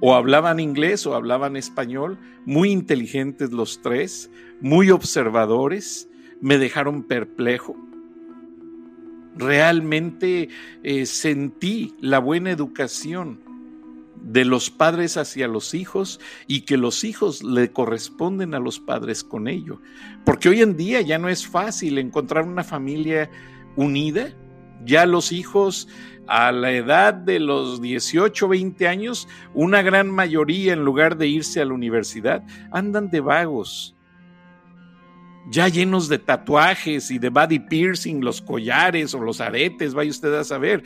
o 0.00 0.14
hablaban 0.14 0.60
inglés 0.60 1.06
o 1.06 1.14
hablaban 1.14 1.56
español, 1.56 2.18
muy 2.46 2.70
inteligentes 2.70 3.52
los 3.52 3.82
tres, 3.82 4.30
muy 4.60 4.90
observadores, 4.90 6.08
me 6.40 6.56
dejaron 6.56 7.02
perplejo. 7.02 7.76
Realmente 9.38 10.48
eh, 10.82 11.06
sentí 11.06 11.94
la 12.00 12.18
buena 12.18 12.50
educación 12.50 13.40
de 14.22 14.44
los 14.44 14.68
padres 14.70 15.16
hacia 15.16 15.48
los 15.48 15.74
hijos 15.74 16.20
y 16.46 16.62
que 16.62 16.76
los 16.76 17.04
hijos 17.04 17.42
le 17.42 17.72
corresponden 17.72 18.54
a 18.54 18.58
los 18.58 18.80
padres 18.80 19.22
con 19.24 19.48
ello. 19.48 19.80
Porque 20.24 20.48
hoy 20.48 20.60
en 20.60 20.76
día 20.76 21.00
ya 21.00 21.18
no 21.18 21.28
es 21.28 21.46
fácil 21.46 21.98
encontrar 21.98 22.44
una 22.44 22.64
familia 22.64 23.30
unida. 23.76 24.34
Ya 24.84 25.06
los 25.06 25.32
hijos 25.32 25.88
a 26.26 26.52
la 26.52 26.72
edad 26.72 27.14
de 27.14 27.40
los 27.40 27.80
18, 27.80 28.48
20 28.48 28.86
años, 28.86 29.28
una 29.54 29.82
gran 29.82 30.10
mayoría 30.10 30.74
en 30.74 30.84
lugar 30.84 31.16
de 31.16 31.26
irse 31.26 31.60
a 31.60 31.64
la 31.64 31.72
universidad, 31.72 32.44
andan 32.70 33.08
de 33.08 33.20
vagos, 33.20 33.96
ya 35.50 35.68
llenos 35.68 36.08
de 36.08 36.18
tatuajes 36.18 37.10
y 37.10 37.18
de 37.18 37.30
body 37.30 37.60
piercing, 37.60 38.20
los 38.20 38.42
collares 38.42 39.14
o 39.14 39.20
los 39.20 39.40
aretes, 39.40 39.94
vaya 39.94 40.10
usted 40.10 40.34
a 40.34 40.44
saber. 40.44 40.82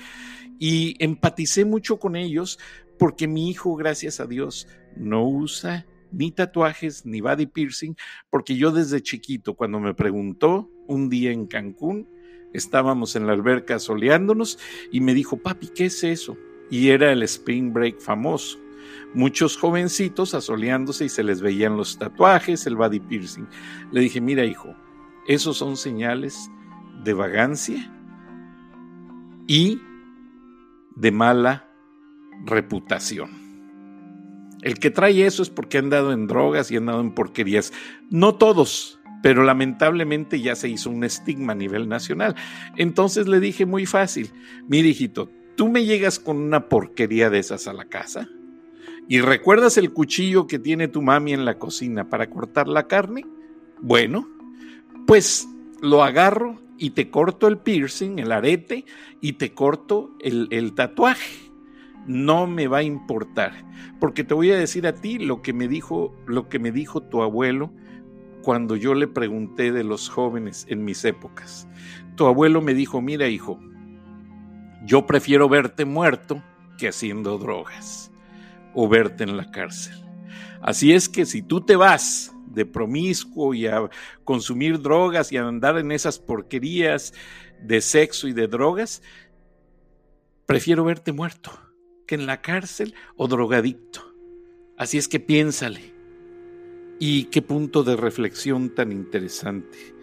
Y 0.58 0.96
empaticé 1.02 1.64
mucho 1.64 1.98
con 1.98 2.16
ellos 2.16 2.58
porque 2.98 3.26
mi 3.26 3.50
hijo, 3.50 3.74
gracias 3.74 4.20
a 4.20 4.26
Dios, 4.26 4.68
no 4.96 5.26
usa 5.26 5.86
ni 6.12 6.30
tatuajes 6.30 7.06
ni 7.06 7.20
body 7.20 7.46
piercing, 7.46 7.94
porque 8.30 8.56
yo 8.56 8.70
desde 8.70 9.00
chiquito, 9.00 9.54
cuando 9.54 9.80
me 9.80 9.94
preguntó 9.94 10.70
un 10.86 11.08
día 11.08 11.32
en 11.32 11.46
Cancún, 11.46 12.06
estábamos 12.52 13.16
en 13.16 13.26
la 13.26 13.32
alberca 13.32 13.78
soleándonos 13.78 14.58
y 14.90 15.00
me 15.00 15.14
dijo, 15.14 15.38
papi, 15.38 15.68
¿qué 15.68 15.86
es 15.86 16.04
eso? 16.04 16.36
Y 16.70 16.90
era 16.90 17.12
el 17.12 17.22
spring 17.22 17.72
break 17.72 17.98
famoso. 17.98 18.61
Muchos 19.14 19.56
jovencitos 19.58 20.34
asoleándose 20.34 21.04
y 21.04 21.08
se 21.08 21.22
les 21.22 21.42
veían 21.42 21.76
los 21.76 21.98
tatuajes, 21.98 22.66
el 22.66 22.76
body 22.76 23.00
piercing. 23.00 23.46
Le 23.90 24.00
dije, 24.00 24.20
mira 24.20 24.44
hijo, 24.44 24.74
esos 25.28 25.58
son 25.58 25.76
señales 25.76 26.50
de 27.04 27.12
vagancia 27.12 27.92
y 29.46 29.80
de 30.96 31.10
mala 31.10 31.68
reputación. 32.44 33.30
El 34.62 34.78
que 34.78 34.90
trae 34.90 35.26
eso 35.26 35.42
es 35.42 35.50
porque 35.50 35.76
ha 35.76 35.80
andado 35.80 36.12
en 36.12 36.26
drogas 36.26 36.70
y 36.70 36.76
ha 36.76 36.78
andado 36.78 37.00
en 37.00 37.12
porquerías. 37.12 37.72
No 38.10 38.36
todos, 38.36 39.00
pero 39.22 39.42
lamentablemente 39.42 40.40
ya 40.40 40.54
se 40.54 40.68
hizo 40.68 40.88
un 40.88 41.04
estigma 41.04 41.52
a 41.52 41.56
nivel 41.56 41.88
nacional. 41.88 42.34
Entonces 42.76 43.28
le 43.28 43.40
dije 43.40 43.66
muy 43.66 43.84
fácil, 43.86 44.30
mire 44.68 44.88
hijito, 44.88 45.30
tú 45.56 45.68
me 45.68 45.84
llegas 45.84 46.18
con 46.18 46.38
una 46.38 46.68
porquería 46.68 47.28
de 47.28 47.40
esas 47.40 47.66
a 47.66 47.72
la 47.72 47.86
casa 47.86 48.28
y 49.08 49.20
recuerdas 49.20 49.76
el 49.78 49.92
cuchillo 49.92 50.46
que 50.46 50.58
tiene 50.58 50.88
tu 50.88 51.02
mami 51.02 51.32
en 51.32 51.44
la 51.44 51.58
cocina 51.58 52.08
para 52.08 52.30
cortar 52.30 52.68
la 52.68 52.86
carne. 52.86 53.24
Bueno, 53.80 54.28
pues 55.06 55.48
lo 55.80 56.04
agarro 56.04 56.60
y 56.78 56.90
te 56.90 57.10
corto 57.10 57.48
el 57.48 57.58
piercing, 57.58 58.18
el 58.18 58.32
arete, 58.32 58.84
y 59.20 59.34
te 59.34 59.52
corto 59.52 60.10
el, 60.20 60.72
tatuaje 60.74 61.50
no 62.06 62.48
me 62.48 62.66
va 62.66 62.78
a 62.78 62.82
importar, 62.82 63.52
porque 64.00 64.24
te 64.24 64.34
voy 64.34 64.50
a 64.50 64.58
decir 64.58 64.88
a 64.88 64.94
ti 64.94 65.20
lo 65.20 65.40
que 65.40 65.52
me 65.52 65.68
dijo, 65.68 66.16
lo 66.26 66.48
que 66.48 66.58
me 66.58 66.72
dijo 66.72 67.00
tu 67.00 67.22
abuelo 67.22 67.70
cuando 68.42 68.74
yo 68.74 68.94
le 68.94 69.06
pregunté 69.06 69.70
de 69.70 69.84
los 69.84 70.08
jóvenes 70.08 70.66
en 70.68 70.84
mis 70.84 71.04
épocas. 71.04 71.68
Tu 72.16 72.26
abuelo 72.26 72.60
me 72.60 72.74
dijo, 72.74 73.00
"Mira, 73.00 73.28
hijo, 73.28 73.60
yo 74.84 75.06
prefiero 75.06 75.48
verte 75.48 75.84
muerto 75.84 76.42
que 76.76 76.88
haciendo 76.88 77.38
drogas 77.38 78.11
o 78.74 78.88
verte 78.88 79.24
en 79.24 79.36
la 79.36 79.50
cárcel. 79.50 79.94
Así 80.60 80.92
es 80.92 81.08
que 81.08 81.26
si 81.26 81.42
tú 81.42 81.60
te 81.60 81.76
vas 81.76 82.32
de 82.46 82.66
promiscuo 82.66 83.54
y 83.54 83.66
a 83.66 83.88
consumir 84.24 84.80
drogas 84.80 85.32
y 85.32 85.36
a 85.36 85.46
andar 85.46 85.78
en 85.78 85.90
esas 85.90 86.18
porquerías 86.18 87.14
de 87.62 87.80
sexo 87.80 88.28
y 88.28 88.32
de 88.32 88.46
drogas, 88.46 89.02
prefiero 90.46 90.84
verte 90.84 91.12
muerto 91.12 91.52
que 92.06 92.14
en 92.14 92.26
la 92.26 92.42
cárcel 92.42 92.94
o 93.16 93.26
drogadicto. 93.26 94.12
Así 94.76 94.98
es 94.98 95.08
que 95.08 95.20
piénsale. 95.20 95.94
Y 96.98 97.24
qué 97.24 97.42
punto 97.42 97.82
de 97.82 97.96
reflexión 97.96 98.70
tan 98.74 98.92
interesante, 98.92 99.94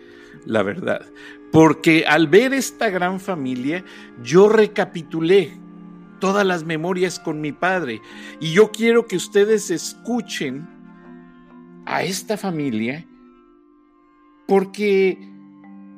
la 0.45 0.63
verdad. 0.63 1.05
Porque 1.51 2.05
al 2.05 2.27
ver 2.27 2.53
esta 2.53 2.89
gran 2.89 3.19
familia, 3.19 3.83
yo 4.21 4.49
recapitulé 4.49 5.57
todas 6.19 6.45
las 6.45 6.63
memorias 6.63 7.19
con 7.19 7.41
mi 7.41 7.51
padre. 7.51 8.01
Y 8.39 8.53
yo 8.53 8.71
quiero 8.71 9.07
que 9.07 9.15
ustedes 9.15 9.71
escuchen 9.71 10.67
a 11.85 12.03
esta 12.03 12.38
familia 12.38 13.05
porque 14.47 15.17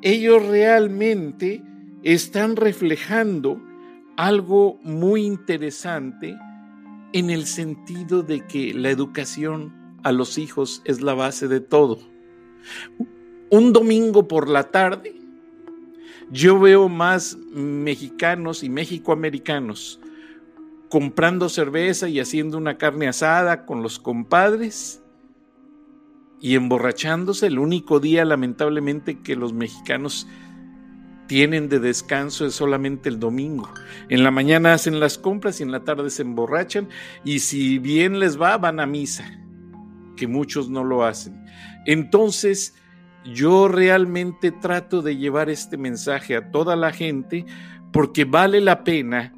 ellos 0.02 0.46
realmente 0.46 1.62
están 2.02 2.56
reflejando 2.56 3.60
algo 4.16 4.78
muy 4.82 5.24
interesante 5.24 6.36
en 7.12 7.30
el 7.30 7.46
sentido 7.46 8.22
de 8.22 8.46
que 8.46 8.74
la 8.74 8.90
educación 8.90 9.72
a 10.02 10.12
los 10.12 10.38
hijos 10.38 10.82
es 10.84 11.00
la 11.00 11.14
base 11.14 11.48
de 11.48 11.60
todo. 11.60 11.98
Un 13.50 13.72
domingo 13.72 14.28
por 14.28 14.48
la 14.48 14.64
tarde, 14.70 15.14
yo 16.30 16.58
veo 16.58 16.88
más 16.88 17.36
mexicanos 17.52 18.62
y 18.62 18.70
mexicoamericanos 18.70 20.00
comprando 20.92 21.48
cerveza 21.48 22.06
y 22.10 22.20
haciendo 22.20 22.58
una 22.58 22.76
carne 22.76 23.08
asada 23.08 23.64
con 23.64 23.82
los 23.82 23.98
compadres 23.98 25.02
y 26.38 26.54
emborrachándose 26.54 27.46
el 27.46 27.58
único 27.58 27.98
día 27.98 28.26
lamentablemente 28.26 29.22
que 29.22 29.34
los 29.34 29.54
mexicanos 29.54 30.28
tienen 31.28 31.70
de 31.70 31.78
descanso 31.78 32.44
es 32.44 32.54
solamente 32.54 33.08
el 33.08 33.18
domingo. 33.18 33.72
En 34.10 34.22
la 34.22 34.30
mañana 34.30 34.74
hacen 34.74 35.00
las 35.00 35.16
compras 35.16 35.60
y 35.60 35.62
en 35.62 35.72
la 35.72 35.82
tarde 35.82 36.10
se 36.10 36.20
emborrachan 36.20 36.90
y 37.24 37.38
si 37.38 37.78
bien 37.78 38.18
les 38.18 38.38
va 38.38 38.58
van 38.58 38.78
a 38.78 38.84
misa, 38.84 39.24
que 40.14 40.26
muchos 40.26 40.68
no 40.68 40.84
lo 40.84 41.06
hacen. 41.06 41.42
Entonces, 41.86 42.74
yo 43.24 43.66
realmente 43.66 44.52
trato 44.52 45.00
de 45.00 45.16
llevar 45.16 45.48
este 45.48 45.78
mensaje 45.78 46.36
a 46.36 46.50
toda 46.50 46.76
la 46.76 46.92
gente 46.92 47.46
porque 47.92 48.26
vale 48.26 48.60
la 48.60 48.84
pena 48.84 49.32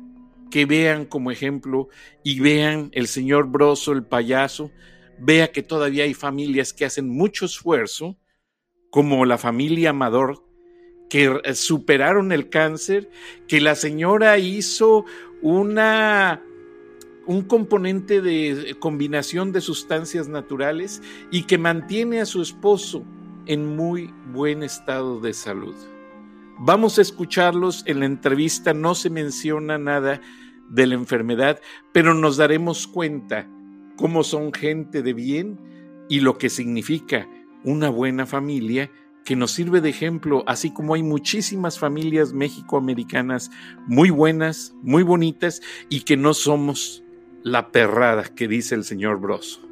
que 0.55 0.67
vean 0.67 1.05
como 1.05 1.33
ejemplo 1.33 1.89
y 2.23 2.39
vean 2.39 2.91
el 2.93 3.09
señor 3.09 3.49
Broso, 3.49 3.91
el 3.91 4.05
payaso, 4.05 4.71
vea 5.19 5.51
que 5.51 5.65
todavía 5.65 6.05
hay 6.05 6.15
familias 6.15 6.73
que 6.73 6.85
hacen 6.85 7.09
mucho 7.09 7.47
esfuerzo, 7.47 8.17
como 8.89 9.25
la 9.25 9.37
familia 9.37 9.91
Amador, 9.91 10.45
que 11.11 11.41
superaron 11.55 12.31
el 12.31 12.51
cáncer, 12.51 13.11
que 13.49 13.61
la 13.61 13.75
señora 13.75 14.39
hizo 14.39 15.05
una 15.43 16.41
un 17.27 17.43
componente 17.43 18.21
de 18.21 18.77
combinación 18.79 19.51
de 19.51 19.61
sustancias 19.61 20.29
naturales 20.29 21.03
y 21.33 21.49
que 21.49 21.59
mantiene 21.59 22.21
a 22.21 22.27
su 22.27 22.41
esposo 22.41 23.03
en 23.47 23.75
muy 23.75 24.15
buen 24.33 24.63
estado 24.63 25.19
de 25.19 25.35
salud. 25.35 25.75
Vamos 26.61 27.01
a 27.01 27.03
escucharlos 27.03 27.83
en 27.87 27.99
la 27.99 28.07
entrevista, 28.07 28.73
no 28.73 28.95
se 28.95 29.11
menciona 29.11 29.79
nada 29.79 30.21
de 30.69 30.87
la 30.87 30.95
enfermedad, 30.95 31.61
pero 31.93 32.15
nos 32.15 32.37
daremos 32.37 32.87
cuenta 32.87 33.49
cómo 33.97 34.25
son 34.25 34.53
gente 34.53 35.03
de 35.03 35.13
bien 35.13 35.59
y 36.09 36.21
lo 36.21 36.39
que 36.39 36.51
significa 36.51 37.29
una 37.65 37.89
buena 37.89 38.27
familia 38.27 38.91
que 39.25 39.37
nos 39.37 39.53
sirve 39.53 39.81
de 39.81 39.89
ejemplo, 39.89 40.45
así 40.47 40.71
como 40.71 40.95
hay 40.95 41.03
muchísimas 41.03 41.79
familias 41.79 42.33
mexicoamericanas 42.33 43.51
muy 43.87 44.11
buenas, 44.11 44.75
muy 44.83 45.03
bonitas 45.03 45.63
y 45.89 46.01
que 46.01 46.17
no 46.17 46.35
somos 46.35 47.03
la 47.43 47.73
perrada 47.73 48.25
que 48.25 48.49
dice 48.49 48.75
el 48.75 48.85
señor 48.85 49.21
Broso. 49.21 49.64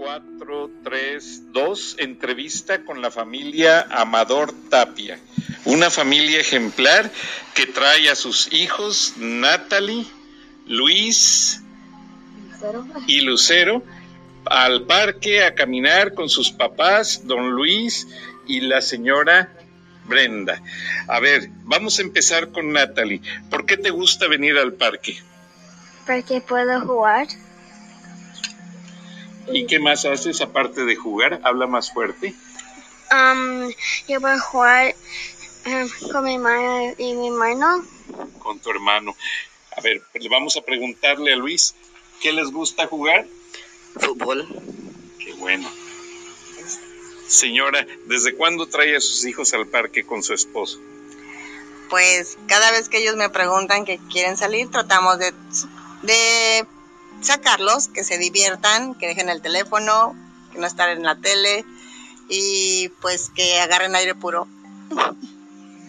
4, 0.00 0.70
3, 0.82 1.52
2, 1.52 1.96
entrevista 1.98 2.86
con 2.86 3.02
la 3.02 3.10
familia 3.10 3.86
Amador 3.90 4.50
Tapia, 4.70 5.18
una 5.66 5.90
familia 5.90 6.40
ejemplar 6.40 7.10
que 7.52 7.66
trae 7.66 8.08
a 8.08 8.14
sus 8.14 8.50
hijos 8.50 9.12
Natalie, 9.18 10.06
Luis 10.66 11.60
y 13.06 13.20
Lucero 13.20 13.84
al 14.46 14.86
parque 14.86 15.44
a 15.44 15.54
caminar 15.54 16.14
con 16.14 16.30
sus 16.30 16.50
papás, 16.50 17.26
don 17.26 17.50
Luis 17.50 18.08
y 18.46 18.62
la 18.62 18.80
señora 18.80 19.52
Brenda. 20.06 20.62
A 21.08 21.20
ver, 21.20 21.50
vamos 21.64 21.98
a 21.98 22.02
empezar 22.02 22.52
con 22.52 22.72
Natalie. 22.72 23.20
¿Por 23.50 23.66
qué 23.66 23.76
te 23.76 23.90
gusta 23.90 24.28
venir 24.28 24.56
al 24.56 24.72
parque? 24.72 25.20
Porque 26.06 26.40
puedo 26.40 26.80
jugar. 26.80 27.26
¿Y 29.52 29.66
qué 29.66 29.78
más 29.78 30.04
haces 30.04 30.40
aparte 30.40 30.84
de 30.84 30.96
jugar? 30.96 31.40
Habla 31.44 31.66
más 31.66 31.92
fuerte. 31.92 32.34
Um, 33.10 33.72
yo 34.08 34.20
voy 34.20 34.30
a 34.30 34.38
jugar 34.38 34.94
um, 35.66 36.10
con 36.12 36.24
mi 36.24 36.34
hermano 36.34 36.94
y 36.98 37.14
mi 37.14 37.28
hermano. 37.28 37.84
Con 38.38 38.58
tu 38.60 38.70
hermano. 38.70 39.16
A 39.76 39.80
ver, 39.80 40.02
le 40.14 40.28
vamos 40.28 40.56
a 40.56 40.62
preguntarle 40.62 41.32
a 41.32 41.36
Luis, 41.36 41.74
¿qué 42.20 42.32
les 42.32 42.50
gusta 42.50 42.86
jugar? 42.86 43.26
Fútbol. 43.98 44.46
Qué 45.18 45.32
bueno. 45.34 45.68
Señora, 47.26 47.86
¿desde 48.06 48.34
cuándo 48.34 48.66
trae 48.66 48.96
a 48.96 49.00
sus 49.00 49.24
hijos 49.24 49.54
al 49.54 49.66
parque 49.66 50.04
con 50.04 50.22
su 50.22 50.34
esposo? 50.34 50.80
Pues 51.88 52.38
cada 52.46 52.70
vez 52.72 52.88
que 52.88 52.98
ellos 52.98 53.16
me 53.16 53.30
preguntan 53.30 53.84
que 53.84 53.98
quieren 54.10 54.36
salir, 54.36 54.70
tratamos 54.70 55.18
de, 55.18 55.32
de 56.02 56.66
sacarlos, 57.20 57.88
que 57.88 58.04
se 58.04 58.18
diviertan, 58.18 58.94
que 58.94 59.08
dejen 59.08 59.28
el 59.28 59.42
teléfono, 59.42 60.16
que 60.52 60.58
no 60.58 60.66
estén 60.66 60.90
en 60.90 61.02
la 61.02 61.16
tele 61.16 61.64
y 62.28 62.88
pues 63.00 63.30
que 63.34 63.58
agarren 63.60 63.94
aire 63.94 64.14
puro. 64.14 64.46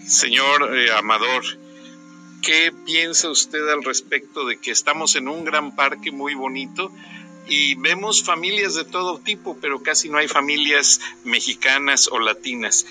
Señor 0.07 0.75
eh, 0.75 0.91
Amador, 0.91 1.43
¿qué 2.41 2.73
piensa 2.85 3.29
usted 3.29 3.67
al 3.69 3.83
respecto 3.83 4.45
de 4.45 4.57
que 4.57 4.71
estamos 4.71 5.15
en 5.15 5.27
un 5.27 5.45
gran 5.45 5.75
parque 5.75 6.11
muy 6.11 6.33
bonito 6.33 6.91
y 7.47 7.75
vemos 7.75 8.23
familias 8.23 8.75
de 8.75 8.83
todo 8.83 9.19
tipo, 9.19 9.57
pero 9.61 9.81
casi 9.81 10.09
no 10.09 10.17
hay 10.17 10.27
familias 10.27 10.99
mexicanas 11.23 12.09
o 12.11 12.19
latinas? 12.19 12.85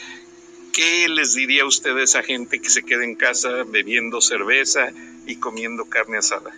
¿Qué 0.72 1.08
les 1.08 1.34
diría 1.34 1.66
usted 1.66 1.96
a 1.96 2.02
esa 2.02 2.22
gente 2.22 2.60
que 2.60 2.70
se 2.70 2.84
queda 2.84 3.04
en 3.04 3.16
casa 3.16 3.64
bebiendo 3.66 4.20
cerveza 4.20 4.92
y 5.26 5.36
comiendo 5.36 5.86
carne 5.86 6.18
asada? 6.18 6.52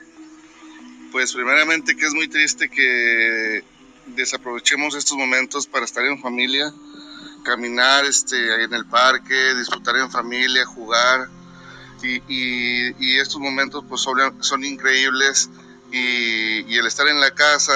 Pues 1.13 1.35
primeramente 1.35 1.95
que 1.95 2.07
es 2.07 2.15
muy 2.15 2.27
triste 2.27 2.71
que 2.71 3.63
desaprovechemos 4.07 4.95
estos 4.95 5.19
momentos 5.19 5.67
para 5.67 5.85
estar 5.85 6.03
en 6.07 6.19
familia, 6.23 6.73
caminar 7.45 8.07
este, 8.07 8.65
en 8.65 8.73
el 8.73 8.87
parque, 8.87 9.55
disfrutar 9.55 9.97
en 9.99 10.11
familia, 10.11 10.65
jugar. 10.65 11.29
Y, 12.03 13.19
estos 13.19 13.41
momentos 13.41 13.85
pues 13.89 14.01
son, 14.01 14.43
son 14.43 14.65
increíbles 14.65 15.51
y, 15.93 16.77
el 16.77 16.87
estar 16.87 17.07
en 17.07 17.21
la 17.21 17.31
casa 17.33 17.75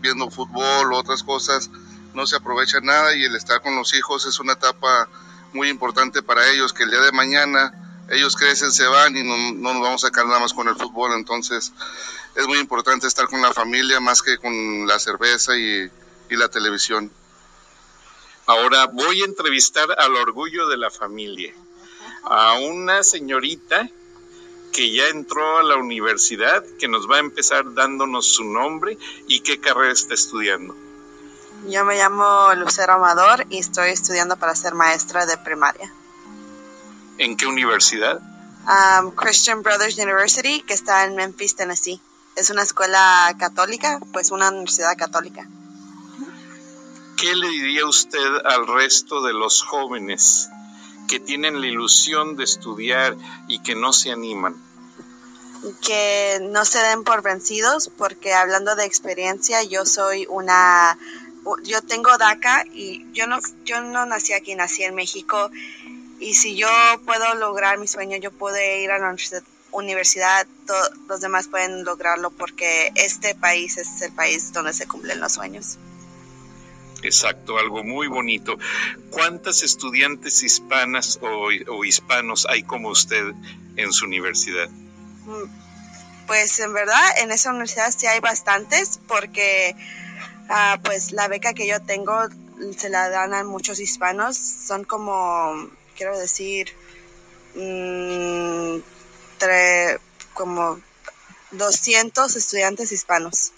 viendo 0.00 0.30
fútbol 0.30 0.92
o 0.92 0.98
otras 0.98 1.22
cosas 1.22 1.70
no 2.12 2.26
se 2.26 2.36
aprovecha 2.36 2.80
nada 2.80 3.16
y 3.16 3.24
el 3.24 3.34
estar 3.34 3.62
con 3.62 3.74
los 3.74 3.94
hijos 3.94 4.26
es 4.26 4.38
una 4.38 4.52
etapa 4.52 5.08
muy 5.54 5.70
importante 5.70 6.22
para 6.22 6.48
ellos 6.50 6.72
que 6.72 6.84
el 6.84 6.90
día 6.90 7.00
de 7.00 7.12
mañana 7.12 7.72
ellos 8.10 8.36
crecen, 8.36 8.70
se 8.70 8.86
van 8.86 9.16
y 9.16 9.24
no, 9.24 9.36
no 9.36 9.72
nos 9.72 9.82
vamos 9.82 10.04
a 10.04 10.08
sacar 10.08 10.26
nada 10.26 10.38
más 10.38 10.52
con 10.52 10.68
el 10.68 10.76
fútbol. 10.76 11.12
Entonces 11.14 11.72
es 12.34 12.46
muy 12.46 12.58
importante 12.58 13.06
estar 13.06 13.26
con 13.28 13.40
la 13.42 13.52
familia 13.52 14.00
más 14.00 14.22
que 14.22 14.38
con 14.38 14.86
la 14.86 14.98
cerveza 14.98 15.56
y, 15.56 15.90
y 16.30 16.36
la 16.36 16.48
televisión. 16.48 17.10
Ahora 18.46 18.86
voy 18.86 19.22
a 19.22 19.24
entrevistar 19.24 19.88
al 19.98 20.14
orgullo 20.16 20.68
de 20.68 20.76
la 20.76 20.90
familia, 20.90 21.54
a 22.24 22.54
una 22.54 23.02
señorita 23.02 23.88
que 24.72 24.92
ya 24.92 25.06
entró 25.08 25.58
a 25.58 25.62
la 25.62 25.76
universidad, 25.76 26.64
que 26.78 26.88
nos 26.88 27.08
va 27.08 27.16
a 27.16 27.20
empezar 27.20 27.74
dándonos 27.74 28.26
su 28.34 28.44
nombre 28.44 28.98
y 29.28 29.40
qué 29.40 29.60
carrera 29.60 29.92
está 29.92 30.14
estudiando. 30.14 30.76
Yo 31.68 31.84
me 31.84 31.96
llamo 31.96 32.52
Lucero 32.56 32.94
Amador 32.94 33.46
y 33.48 33.58
estoy 33.58 33.90
estudiando 33.90 34.36
para 34.36 34.54
ser 34.54 34.74
maestra 34.74 35.24
de 35.24 35.38
primaria. 35.38 35.90
¿En 37.16 37.36
qué 37.36 37.46
universidad? 37.46 38.20
Um, 38.66 39.12
Christian 39.12 39.62
Brothers 39.62 39.96
University, 39.96 40.60
que 40.62 40.74
está 40.74 41.04
en 41.04 41.14
Memphis, 41.14 41.54
Tennessee. 41.54 42.00
Es 42.36 42.50
una 42.50 42.62
escuela 42.62 43.34
católica, 43.38 44.00
pues 44.12 44.30
una 44.30 44.50
universidad 44.50 44.96
católica. 44.96 45.48
¿Qué 47.16 47.34
le 47.34 47.48
diría 47.48 47.86
usted 47.86 48.26
al 48.44 48.66
resto 48.66 49.22
de 49.22 49.32
los 49.32 49.62
jóvenes 49.62 50.50
que 51.08 51.20
tienen 51.20 51.60
la 51.60 51.66
ilusión 51.66 52.36
de 52.36 52.44
estudiar 52.44 53.16
y 53.48 53.60
que 53.60 53.74
no 53.74 53.92
se 53.92 54.10
animan? 54.10 54.56
Que 55.80 56.40
no 56.42 56.64
se 56.64 56.80
den 56.80 57.04
por 57.04 57.22
vencidos, 57.22 57.90
porque 57.96 58.34
hablando 58.34 58.74
de 58.74 58.84
experiencia, 58.84 59.62
yo 59.62 59.86
soy 59.86 60.26
una 60.28 60.98
yo 61.64 61.82
tengo 61.82 62.16
DACA 62.16 62.64
y 62.72 63.06
yo 63.12 63.26
no, 63.26 63.38
yo 63.64 63.80
no 63.80 64.06
nací 64.06 64.32
aquí, 64.32 64.54
nací 64.54 64.82
en 64.82 64.94
México. 64.94 65.50
Y 66.20 66.34
si 66.34 66.56
yo 66.56 66.68
puedo 67.04 67.34
lograr 67.34 67.78
mi 67.78 67.86
sueño, 67.86 68.16
yo 68.16 68.32
puedo 68.32 68.56
ir 68.56 68.90
a 68.90 68.98
la 68.98 69.06
universidad, 69.06 69.42
los 71.08 71.20
demás 71.20 71.48
pueden 71.48 71.84
lograrlo 71.84 72.30
porque 72.30 72.92
este 72.94 73.34
país 73.34 73.76
es 73.76 74.02
el 74.02 74.12
país 74.12 74.52
donde 74.52 74.72
se 74.72 74.86
cumplen 74.86 75.20
los 75.20 75.32
sueños. 75.32 75.78
Exacto, 77.02 77.58
algo 77.58 77.84
muy 77.84 78.06
bonito. 78.06 78.58
¿Cuántas 79.10 79.62
estudiantes 79.62 80.42
hispanas 80.42 81.18
o, 81.20 81.84
hispanos 81.84 82.46
hay 82.48 82.62
como 82.62 82.88
usted 82.88 83.32
en 83.76 83.92
su 83.92 84.06
universidad? 84.06 84.68
Mm, 84.70 86.26
pues 86.26 86.58
en 86.60 86.72
verdad 86.72 87.18
en 87.18 87.30
esa 87.30 87.50
universidad 87.50 87.94
sí 87.94 88.06
hay 88.06 88.20
bastantes 88.20 89.00
porque 89.06 89.76
ah, 90.48 90.78
pues 90.82 91.12
la 91.12 91.28
beca 91.28 91.52
que 91.52 91.66
yo 91.66 91.80
tengo 91.82 92.28
se 92.76 92.88
la 92.88 93.10
dan 93.10 93.34
a 93.34 93.44
muchos 93.44 93.80
hispanos. 93.80 94.36
Son 94.36 94.84
como, 94.84 95.68
quiero 95.96 96.18
decir, 96.18 96.70
mmm, 97.54 98.78
como 100.34 100.80
200 101.52 102.36
estudiantes 102.36 102.92
hispanos 102.92 103.52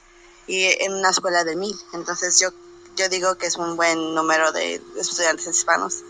y 0.46 0.64
en 0.64 0.92
una 0.92 1.10
escuela 1.10 1.44
de 1.44 1.56
mil. 1.56 1.74
Entonces 1.92 2.38
yo 2.40 2.50
yo 2.96 3.08
digo 3.10 3.36
que 3.36 3.46
es 3.46 3.56
un 3.56 3.76
buen 3.76 4.14
número 4.14 4.52
de 4.52 4.80
estudiantes 4.98 5.46
hispanos. 5.46 6.02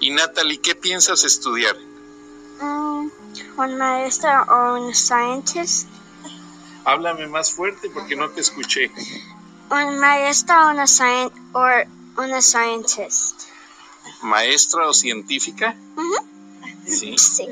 Y 0.00 0.10
Natalie, 0.10 0.60
¿qué 0.60 0.74
piensas 0.74 1.24
estudiar? 1.24 1.76
Um, 2.60 3.10
un 3.56 3.78
maestro 3.78 4.30
o 4.48 4.74
un 4.74 4.94
scientist. 4.94 5.88
Háblame 6.84 7.26
más 7.26 7.52
fuerte 7.52 7.90
porque 7.90 8.16
no 8.16 8.30
te 8.30 8.40
escuché. 8.40 8.90
Un 9.70 9.98
maestro 9.98 10.54
o 10.66 10.70
una, 10.70 10.84
or 11.52 11.86
una 12.16 12.40
scientist. 12.40 13.42
¿Maestra 14.22 14.88
o 14.88 14.94
científica? 14.94 15.76
¿Sí? 16.86 17.16
Sí. 17.18 17.44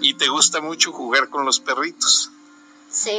¿Y 0.00 0.14
te 0.14 0.28
gusta 0.28 0.60
mucho 0.60 0.92
jugar 0.92 1.28
con 1.28 1.44
los 1.44 1.60
perritos? 1.60 2.30
Sí. 2.90 3.18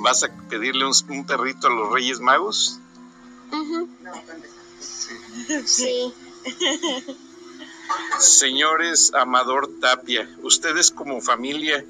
¿Vas 0.00 0.24
a 0.24 0.28
pedirle 0.48 0.84
un, 0.86 1.24
perrito 1.24 1.66
a 1.66 1.70
los 1.70 1.92
Reyes 1.92 2.20
Magos? 2.20 2.78
sí. 5.64 6.12
Señores 8.18 9.12
Amador 9.14 9.70
Tapia, 9.80 10.28
ustedes 10.42 10.90
como 10.90 11.20
familia, 11.20 11.84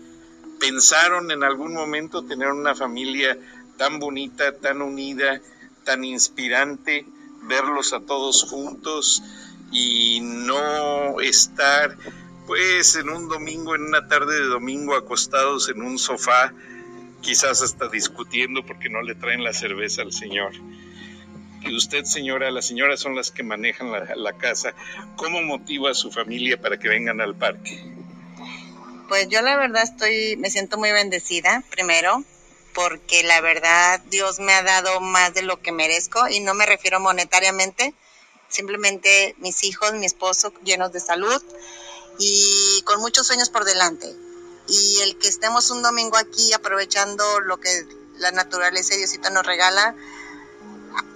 ¿pensaron 0.59 1.31
en 1.31 1.45
algún 1.45 1.75
momento 1.75 2.25
tener 2.25 2.49
una 2.49 2.75
familia 2.75 3.39
tan 3.77 3.99
bonita, 3.99 4.57
tan 4.57 4.83
unida, 4.83 5.41
tan 5.85 6.05
inspirante, 6.05 7.07
verlos 7.43 7.93
a 7.93 8.01
todos 8.01 8.45
juntos 8.45 9.23
y 9.75 10.21
no 10.23 11.21
estar 11.21 11.99
pues 12.47 12.97
en 12.97 13.11
un 13.11 13.29
domingo, 13.29 13.75
en 13.75 13.83
una 13.83 14.09
tarde 14.09 14.41
de 14.41 14.47
domingo 14.47 14.95
acostados 14.95 15.69
en 15.69 15.83
un 15.83 15.99
sofá 15.99 16.55
quizás 17.21 17.63
hasta 17.63 17.89
discutiendo 17.89 18.65
porque 18.65 18.89
no 18.89 19.03
le 19.03 19.15
traen 19.15 19.43
la 19.43 19.53
cerveza 19.53 20.03
al 20.03 20.13
señor. 20.13 20.53
Y 21.63 21.75
usted, 21.75 22.05
señora, 22.05 22.51
las 22.51 22.67
señoras 22.67 23.01
son 23.01 23.17
las 23.17 23.31
que 23.31 23.43
manejan 23.43 23.91
la, 23.91 24.33
casa. 24.35 24.75
¿Cómo 25.17 25.41
motiva 25.41 25.91
a 25.91 25.95
su 25.95 26.13
familia 26.13 26.61
para 26.61 26.79
que 26.79 26.89
vengan 26.89 27.23
al 27.23 27.35
parque? 27.35 27.83
Pues 29.09 29.29
yo 29.29 29.41
la 29.41 29.57
verdad 29.57 29.83
estoy, 29.83 30.37
me 30.37 30.51
siento 30.51 30.77
muy 30.77 30.93
bendecida, 30.93 31.63
primero, 31.71 32.23
porque 32.75 33.23
la 33.23 33.41
verdad 33.41 34.03
Dios 34.11 34.41
me 34.41 34.53
ha 34.53 34.63
dado 34.63 35.01
más 35.01 35.33
de 35.33 35.43
lo 35.43 35.61
que 35.63 35.73
merezco 35.73 36.29
y 36.29 36.41
no 36.41 36.53
me 36.53 36.67
refiero 36.67 37.01
monetariamente, 37.01 37.95
simplemente 38.55 39.35
mis 39.39 39.65
hijos, 39.65 39.93
mi 39.95 40.07
esposo 40.07 40.53
llenos 40.65 40.93
de 40.93 41.01
salud 41.01 41.43
y 42.19 42.83
con 42.85 43.01
muchos 43.01 43.27
sueños 43.27 43.51
por 43.51 43.65
delante 43.65 44.15
y 44.67 45.01
el 45.01 45.19
que 45.19 45.29
estemos 45.29 45.71
un 45.71 45.83
domingo 45.83 46.17
aquí 46.17 46.53
aprovechando 46.53 47.41
lo 47.41 47.59
que 47.59 47.87
la 48.19 48.31
naturaleza 48.31 48.95
y 48.95 48.99
Diosito 48.99 49.29
nos 49.31 49.45
regala, 49.45 49.95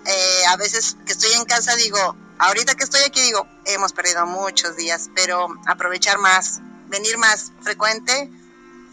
eh, 0.05 0.47
a 0.49 0.57
veces 0.57 0.97
que 1.07 1.13
estoy 1.13 1.33
en 1.33 1.45
casa 1.45 1.75
digo, 1.77 2.17
ahorita 2.39 2.75
que 2.75 2.85
estoy 2.85 3.03
aquí 3.03 3.23
digo, 3.23 3.47
hemos 3.65 3.93
perdido 3.93 4.27
muchos 4.27 4.77
días, 4.77 5.09
pero 5.15 5.49
aprovechar 5.67 6.19
más, 6.19 6.61
venir 6.89 7.17
más 7.19 7.53
frecuente, 7.63 8.31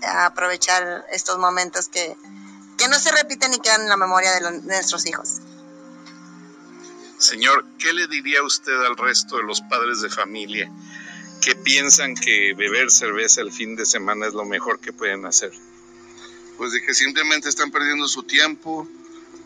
aprovechar 0.03 1.05
estos 1.11 1.37
momentos 1.37 1.89
que, 1.89 2.15
que 2.77 2.87
no 2.87 2.99
se 2.99 3.11
repiten 3.11 3.53
y 3.53 3.59
quedan 3.59 3.81
en 3.81 3.89
la 3.89 3.97
memoria 3.97 4.31
de 4.33 4.61
nuestros 4.61 5.05
hijos. 5.05 5.41
Señor, 7.17 7.65
¿qué 7.79 7.93
le 7.93 8.07
diría 8.07 8.43
usted 8.43 8.75
al 8.83 8.97
resto 8.97 9.37
de 9.37 9.43
los 9.43 9.61
padres 9.61 10.01
de 10.01 10.09
familia 10.09 10.69
que 11.41 11.55
piensan 11.55 12.15
que 12.15 12.53
beber 12.53 12.91
cerveza 12.91 13.41
el 13.41 13.53
fin 13.53 13.75
de 13.75 13.85
semana 13.85 14.27
es 14.27 14.33
lo 14.33 14.43
mejor 14.43 14.79
que 14.79 14.91
pueden 14.91 15.25
hacer? 15.25 15.51
Pues 16.57 16.73
de 16.73 16.81
que 16.81 16.93
simplemente 16.93 17.47
están 17.47 17.71
perdiendo 17.71 18.07
su 18.09 18.23
tiempo, 18.23 18.87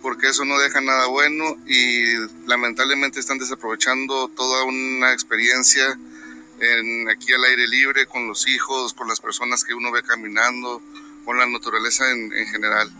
porque 0.02 0.30
eso 0.30 0.46
no 0.46 0.58
deja 0.58 0.82
nada 0.82 1.08
bueno 1.08 1.58
y 1.68 2.16
lamentablemente 2.48 3.20
están 3.20 3.38
desaprovechando 3.38 4.30
toda 4.30 4.64
una 4.64 5.14
experiencia 5.14 6.00
en, 6.60 7.08
aquí 7.10 7.34
al 7.34 7.44
aire 7.46 7.68
libre, 7.68 8.08
con 8.08 8.28
los 8.28 8.48
hijos, 8.48 8.94
con 8.94 9.08
las 9.08 9.20
personas 9.20 9.64
que 9.64 9.76
uno 9.76 9.92
ve 9.92 10.02
caminando, 10.02 10.82
con 11.24 11.38
la 11.38 11.46
naturaleza 11.46 12.10
en, 12.12 12.34
en 12.34 12.48
general. 12.48 12.92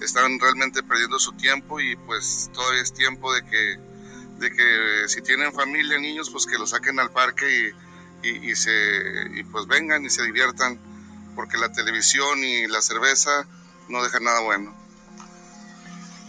Están 0.00 0.40
realmente 0.40 0.82
perdiendo 0.82 1.20
su 1.20 1.32
tiempo 1.32 1.80
y 1.80 1.94
pues 1.96 2.50
todavía 2.52 2.82
es 2.82 2.92
tiempo 2.92 3.32
de 3.32 3.42
que, 3.44 3.91
de 4.42 4.50
que 4.52 5.08
si 5.08 5.22
tienen 5.22 5.54
familia, 5.54 5.98
niños, 5.98 6.28
pues 6.28 6.44
que 6.44 6.58
los 6.58 6.70
saquen 6.70 7.00
al 7.00 7.10
parque 7.10 7.46
y 7.48 7.72
y, 8.22 8.54
se, 8.54 8.70
y 9.34 9.42
pues 9.44 9.66
vengan 9.66 10.04
y 10.04 10.10
se 10.10 10.22
diviertan, 10.22 10.80
porque 11.34 11.58
la 11.58 11.72
televisión 11.72 12.42
y 12.44 12.66
la 12.68 12.80
cerveza 12.80 13.46
no 13.88 14.02
dejan 14.02 14.24
nada 14.24 14.40
bueno. 14.40 14.74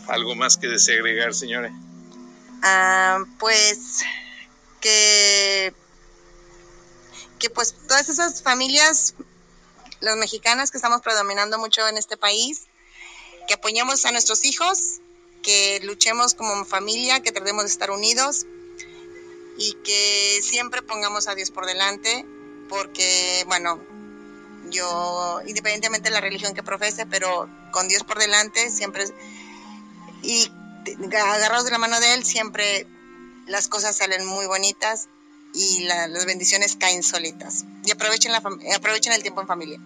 ¿Algo 0.07 0.35
más 0.35 0.57
que 0.57 0.67
desegregar, 0.67 1.33
señores? 1.33 1.71
Ah, 2.63 3.23
pues 3.39 4.01
que, 4.81 5.73
que 7.39 7.49
pues 7.49 7.75
todas 7.87 8.09
esas 8.09 8.41
familias, 8.41 9.15
las 10.01 10.17
mexicanas 10.17 10.71
que 10.71 10.77
estamos 10.77 11.01
predominando 11.01 11.57
mucho 11.57 11.87
en 11.87 11.97
este 11.97 12.17
país, 12.17 12.63
que 13.47 13.53
apoyemos 13.53 14.05
a 14.05 14.11
nuestros 14.11 14.45
hijos, 14.45 14.99
que 15.43 15.79
luchemos 15.83 16.33
como 16.33 16.65
familia, 16.65 17.21
que 17.21 17.31
tratemos 17.31 17.65
de 17.65 17.69
estar 17.69 17.91
unidos 17.91 18.47
y 19.57 19.73
que 19.83 20.39
siempre 20.41 20.81
pongamos 20.81 21.27
a 21.27 21.35
Dios 21.35 21.51
por 21.51 21.67
delante, 21.67 22.25
porque, 22.69 23.43
bueno, 23.45 23.79
yo, 24.71 25.41
independientemente 25.45 26.09
de 26.09 26.15
la 26.15 26.21
religión 26.21 26.55
que 26.55 26.63
profese, 26.63 27.05
pero 27.05 27.47
con 27.71 27.87
Dios 27.87 28.03
por 28.03 28.17
delante, 28.17 28.71
siempre, 28.71 29.05
y 30.23 30.49
agarrados 31.15 31.65
de 31.65 31.71
la 31.71 31.77
mano 31.77 31.99
de 31.99 32.15
Él, 32.15 32.23
siempre 32.23 32.87
las 33.45 33.67
cosas 33.67 33.95
salen 33.97 34.25
muy 34.25 34.47
bonitas 34.47 35.09
y 35.53 35.83
las 35.83 36.25
bendiciones 36.25 36.75
caen 36.75 37.03
solitas. 37.03 37.65
Y 37.85 37.91
aprovechen, 37.91 38.31
la, 38.31 38.41
aprovechen 38.75 39.13
el 39.13 39.21
tiempo 39.21 39.41
en 39.41 39.47
familia. 39.47 39.79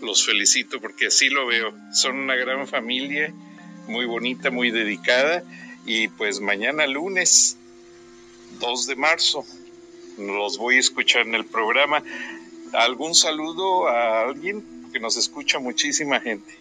Los 0.00 0.26
felicito 0.26 0.80
porque 0.80 1.06
así 1.06 1.28
lo 1.28 1.46
veo. 1.46 1.72
Son 1.92 2.16
una 2.18 2.34
gran 2.34 2.66
familia, 2.66 3.32
muy 3.86 4.06
bonita, 4.06 4.50
muy 4.50 4.70
dedicada. 4.70 5.42
Y 5.84 6.08
pues 6.08 6.40
mañana 6.40 6.86
lunes 6.86 7.56
2 8.60 8.86
de 8.86 8.96
marzo. 8.96 9.44
Los 10.18 10.58
voy 10.58 10.76
a 10.76 10.80
escuchar 10.80 11.26
en 11.26 11.34
el 11.34 11.44
programa. 11.44 12.02
¿Algún 12.72 13.14
saludo 13.14 13.88
a 13.88 14.22
alguien? 14.22 14.90
Que 14.92 15.00
nos 15.00 15.16
escucha 15.16 15.58
muchísima 15.58 16.20
gente. 16.20 16.58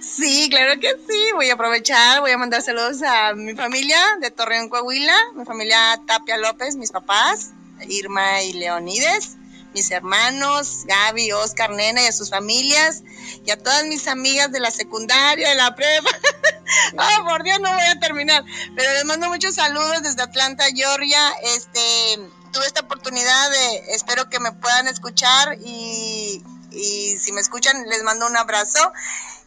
Sí, 0.00 0.48
claro 0.50 0.80
que 0.80 0.88
sí. 1.08 1.32
Voy 1.34 1.50
a 1.50 1.54
aprovechar, 1.54 2.20
voy 2.20 2.30
a 2.30 2.38
mandar 2.38 2.62
saludos 2.62 3.02
a 3.02 3.34
mi 3.34 3.54
familia 3.54 3.98
de 4.20 4.30
Torreón, 4.30 4.68
Coahuila, 4.68 5.16
mi 5.34 5.44
familia 5.44 6.00
Tapia 6.06 6.36
López, 6.36 6.76
mis 6.76 6.92
papás, 6.92 7.50
Irma 7.88 8.42
y 8.42 8.52
Leonides, 8.54 9.36
mis 9.74 9.90
hermanos, 9.90 10.84
Gaby, 10.86 11.32
Oscar, 11.32 11.70
Nena 11.70 12.02
y 12.02 12.06
a 12.06 12.12
sus 12.12 12.30
familias, 12.30 13.02
y 13.44 13.50
a 13.50 13.56
todas 13.56 13.84
mis 13.86 14.06
amigas 14.08 14.52
de 14.52 14.60
la 14.60 14.70
secundaria, 14.70 15.48
de 15.50 15.54
la 15.54 15.74
prepa. 15.74 16.10
oh, 16.98 17.24
por 17.28 17.42
Dios, 17.42 17.60
no 17.60 17.72
voy 17.72 17.86
a 17.86 17.98
terminar. 17.98 18.44
Pero 18.76 18.92
les 18.92 19.04
mando 19.04 19.28
muchos 19.28 19.54
saludos 19.54 20.02
desde 20.02 20.22
Atlanta, 20.22 20.64
Georgia. 20.74 21.32
Este, 21.42 21.80
tuve 22.52 22.66
esta 22.66 22.80
oportunidad 22.80 23.50
de, 23.50 23.94
espero 23.94 24.28
que 24.28 24.40
me 24.40 24.52
puedan 24.52 24.88
escuchar 24.88 25.56
y, 25.64 26.42
y 26.70 27.16
si 27.18 27.32
me 27.32 27.40
escuchan, 27.40 27.88
les 27.88 28.02
mando 28.02 28.26
un 28.26 28.36
abrazo 28.36 28.92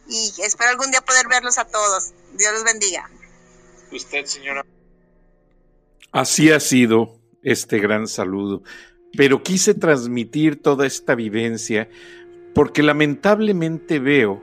y 0.08 0.32
espero 0.42 0.70
algún 0.70 0.90
día 0.90 1.00
poder 1.00 1.28
verlos 1.28 1.58
a 1.58 1.64
todos. 1.64 2.12
Dios 2.34 2.52
los 2.52 2.64
bendiga. 2.64 3.08
Usted, 3.92 4.26
señora. 4.26 4.64
Así 6.12 6.50
ha 6.50 6.60
sido 6.60 7.18
este 7.42 7.78
gran 7.78 8.08
saludo 8.08 8.62
pero 9.16 9.42
quise 9.42 9.74
transmitir 9.74 10.56
toda 10.62 10.86
esta 10.86 11.14
vivencia 11.14 11.88
porque 12.54 12.82
lamentablemente 12.82 13.98
veo 13.98 14.42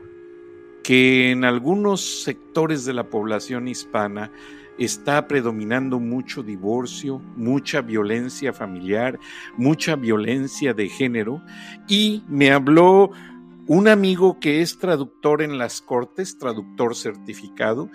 que 0.84 1.32
en 1.32 1.46
algunos 1.46 2.24
sectores 2.24 2.86
de 2.86 2.94
la 2.94 3.10
población 3.10 3.68
hispana 3.68 4.32
está 4.78 5.28
predominando 5.28 6.00
mucho 6.00 6.44
divorcio, 6.44 7.20
mucha 7.36 7.82
violencia 7.82 8.54
familiar, 8.54 9.20
mucha 9.58 9.96
violencia 9.96 10.74
de 10.74 10.90
género 10.90 11.42
y 11.88 12.24
me 12.28 12.52
habló 12.52 13.12
un 13.68 13.88
amigo 13.88 14.40
que 14.40 14.62
es 14.62 14.78
traductor 14.78 15.42
en 15.42 15.58
las 15.58 15.82
cortes, 15.82 16.38
traductor 16.38 16.96
certificado, 16.96 17.90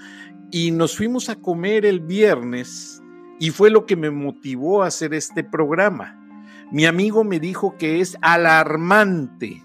y 0.50 0.70
nos 0.70 0.96
fuimos 0.96 1.28
a 1.28 1.36
comer 1.36 1.84
el 1.84 2.00
viernes 2.00 3.02
y 3.38 3.50
fue 3.50 3.70
lo 3.70 3.84
que 3.84 3.96
me 3.96 4.10
motivó 4.10 4.82
a 4.82 4.86
hacer 4.86 5.12
este 5.12 5.44
programa. 5.44 6.17
Mi 6.70 6.84
amigo 6.84 7.24
me 7.24 7.40
dijo 7.40 7.76
que 7.78 8.00
es 8.00 8.18
alarmante 8.20 9.64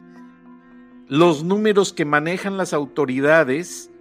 los 1.08 1.44
números 1.44 1.92
que 1.92 2.06
manejan 2.06 2.56
las 2.58 2.74
autoridades 2.74 3.92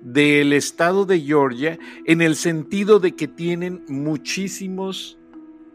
del 0.00 0.52
estado 0.52 1.04
de 1.04 1.20
Georgia 1.20 1.78
en 2.04 2.22
el 2.22 2.36
sentido 2.36 3.00
de 3.00 3.16
que 3.16 3.26
tienen 3.26 3.84
muchísimos 3.88 5.18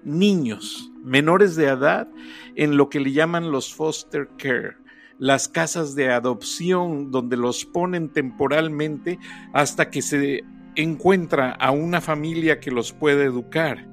niños 0.04 0.92
menores 1.04 1.56
de 1.56 1.66
edad 1.66 2.08
en 2.56 2.78
lo 2.78 2.90
que 2.90 3.00
le 3.02 3.12
llaman 3.12 3.52
los 3.52 3.74
foster 3.74 4.30
care, 4.38 4.78
las 5.18 5.50
casas 5.50 5.96
de 5.96 6.12
adopción 6.12 7.12
donde 7.12 7.36
los 7.36 7.66
ponen 7.66 8.10
temporalmente 8.10 9.20
hasta 9.54 9.90
que 9.90 10.02
se 10.02 10.44
encuentra 10.76 11.52
a 11.52 11.72
una 11.72 12.00
familia 12.00 12.60
que 12.60 12.72
los 12.72 12.94
pueda 12.94 13.24
educar. 13.24 13.86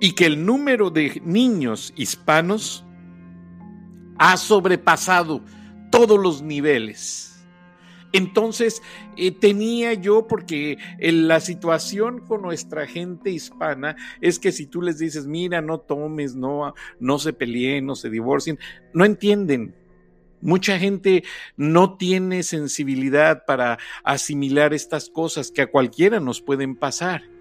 Y 0.00 0.12
que 0.12 0.26
el 0.26 0.44
número 0.44 0.90
de 0.90 1.20
niños 1.24 1.92
hispanos 1.96 2.84
ha 4.18 4.36
sobrepasado 4.36 5.42
todos 5.90 6.18
los 6.18 6.42
niveles 6.42 7.36
entonces, 8.16 8.82
eh, 9.18 9.30
tenía 9.30 9.92
yo, 9.92 10.26
porque 10.26 10.78
la 10.98 11.38
situación 11.38 12.20
con 12.20 12.40
nuestra 12.40 12.86
gente 12.86 13.30
hispana 13.30 13.94
es 14.22 14.38
que 14.38 14.52
si 14.52 14.66
tú 14.66 14.80
les 14.80 14.98
dices, 14.98 15.26
mira, 15.26 15.60
no 15.60 15.80
tomes, 15.80 16.34
no, 16.34 16.74
no 16.98 17.18
se 17.18 17.34
peleen, 17.34 17.84
no 17.84 17.94
se 17.94 18.08
divorcien, 18.08 18.58
no 18.94 19.04
entienden. 19.04 19.74
Mucha 20.40 20.78
gente 20.78 21.24
no 21.58 21.98
tiene 21.98 22.42
sensibilidad 22.42 23.44
para 23.44 23.78
asimilar 24.02 24.72
estas 24.72 25.10
cosas 25.10 25.50
que 25.50 25.60
a 25.60 25.70
cualquiera 25.70 26.18
nos 26.18 26.40
pueden 26.40 26.74
pasar. 26.74 27.35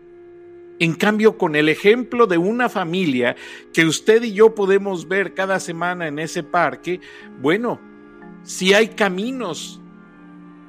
En 0.79 0.93
cambio, 0.93 1.37
con 1.37 1.55
el 1.55 1.69
ejemplo 1.69 2.27
de 2.27 2.37
una 2.37 2.67
familia 2.67 3.35
que 3.73 3.85
usted 3.85 4.23
y 4.23 4.33
yo 4.33 4.55
podemos 4.55 5.07
ver 5.07 5.33
cada 5.33 5.59
semana 5.59 6.07
en 6.07 6.19
ese 6.19 6.43
parque, 6.43 6.99
bueno, 7.41 7.79
si 8.43 8.73
hay 8.73 8.89
caminos 8.89 9.79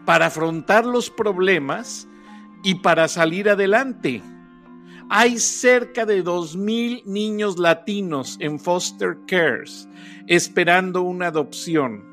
para 0.04 0.26
afrontar 0.26 0.86
los 0.86 1.10
problemas 1.10 2.08
y 2.62 2.76
para 2.76 3.08
salir 3.08 3.50
adelante. 3.50 4.22
Hay 5.08 5.38
cerca 5.38 6.04
de 6.04 6.24
2.000 6.24 7.04
niños 7.04 7.58
latinos 7.58 8.36
en 8.40 8.58
foster 8.58 9.18
cares 9.28 9.88
esperando 10.26 11.02
una 11.02 11.28
adopción. 11.28 12.04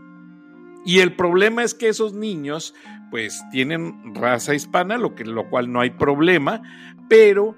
Y 0.85 0.99
el 0.99 1.15
problema 1.15 1.63
es 1.63 1.73
que 1.73 1.87
esos 1.87 2.13
niños 2.13 2.75
pues 3.09 3.43
tienen 3.51 4.15
raza 4.15 4.53
hispana, 4.53 4.97
lo, 4.97 5.15
cual 5.49 5.71
no 5.71 5.81
hay 5.81 5.91
problema, 5.91 6.61
pero 7.07 7.55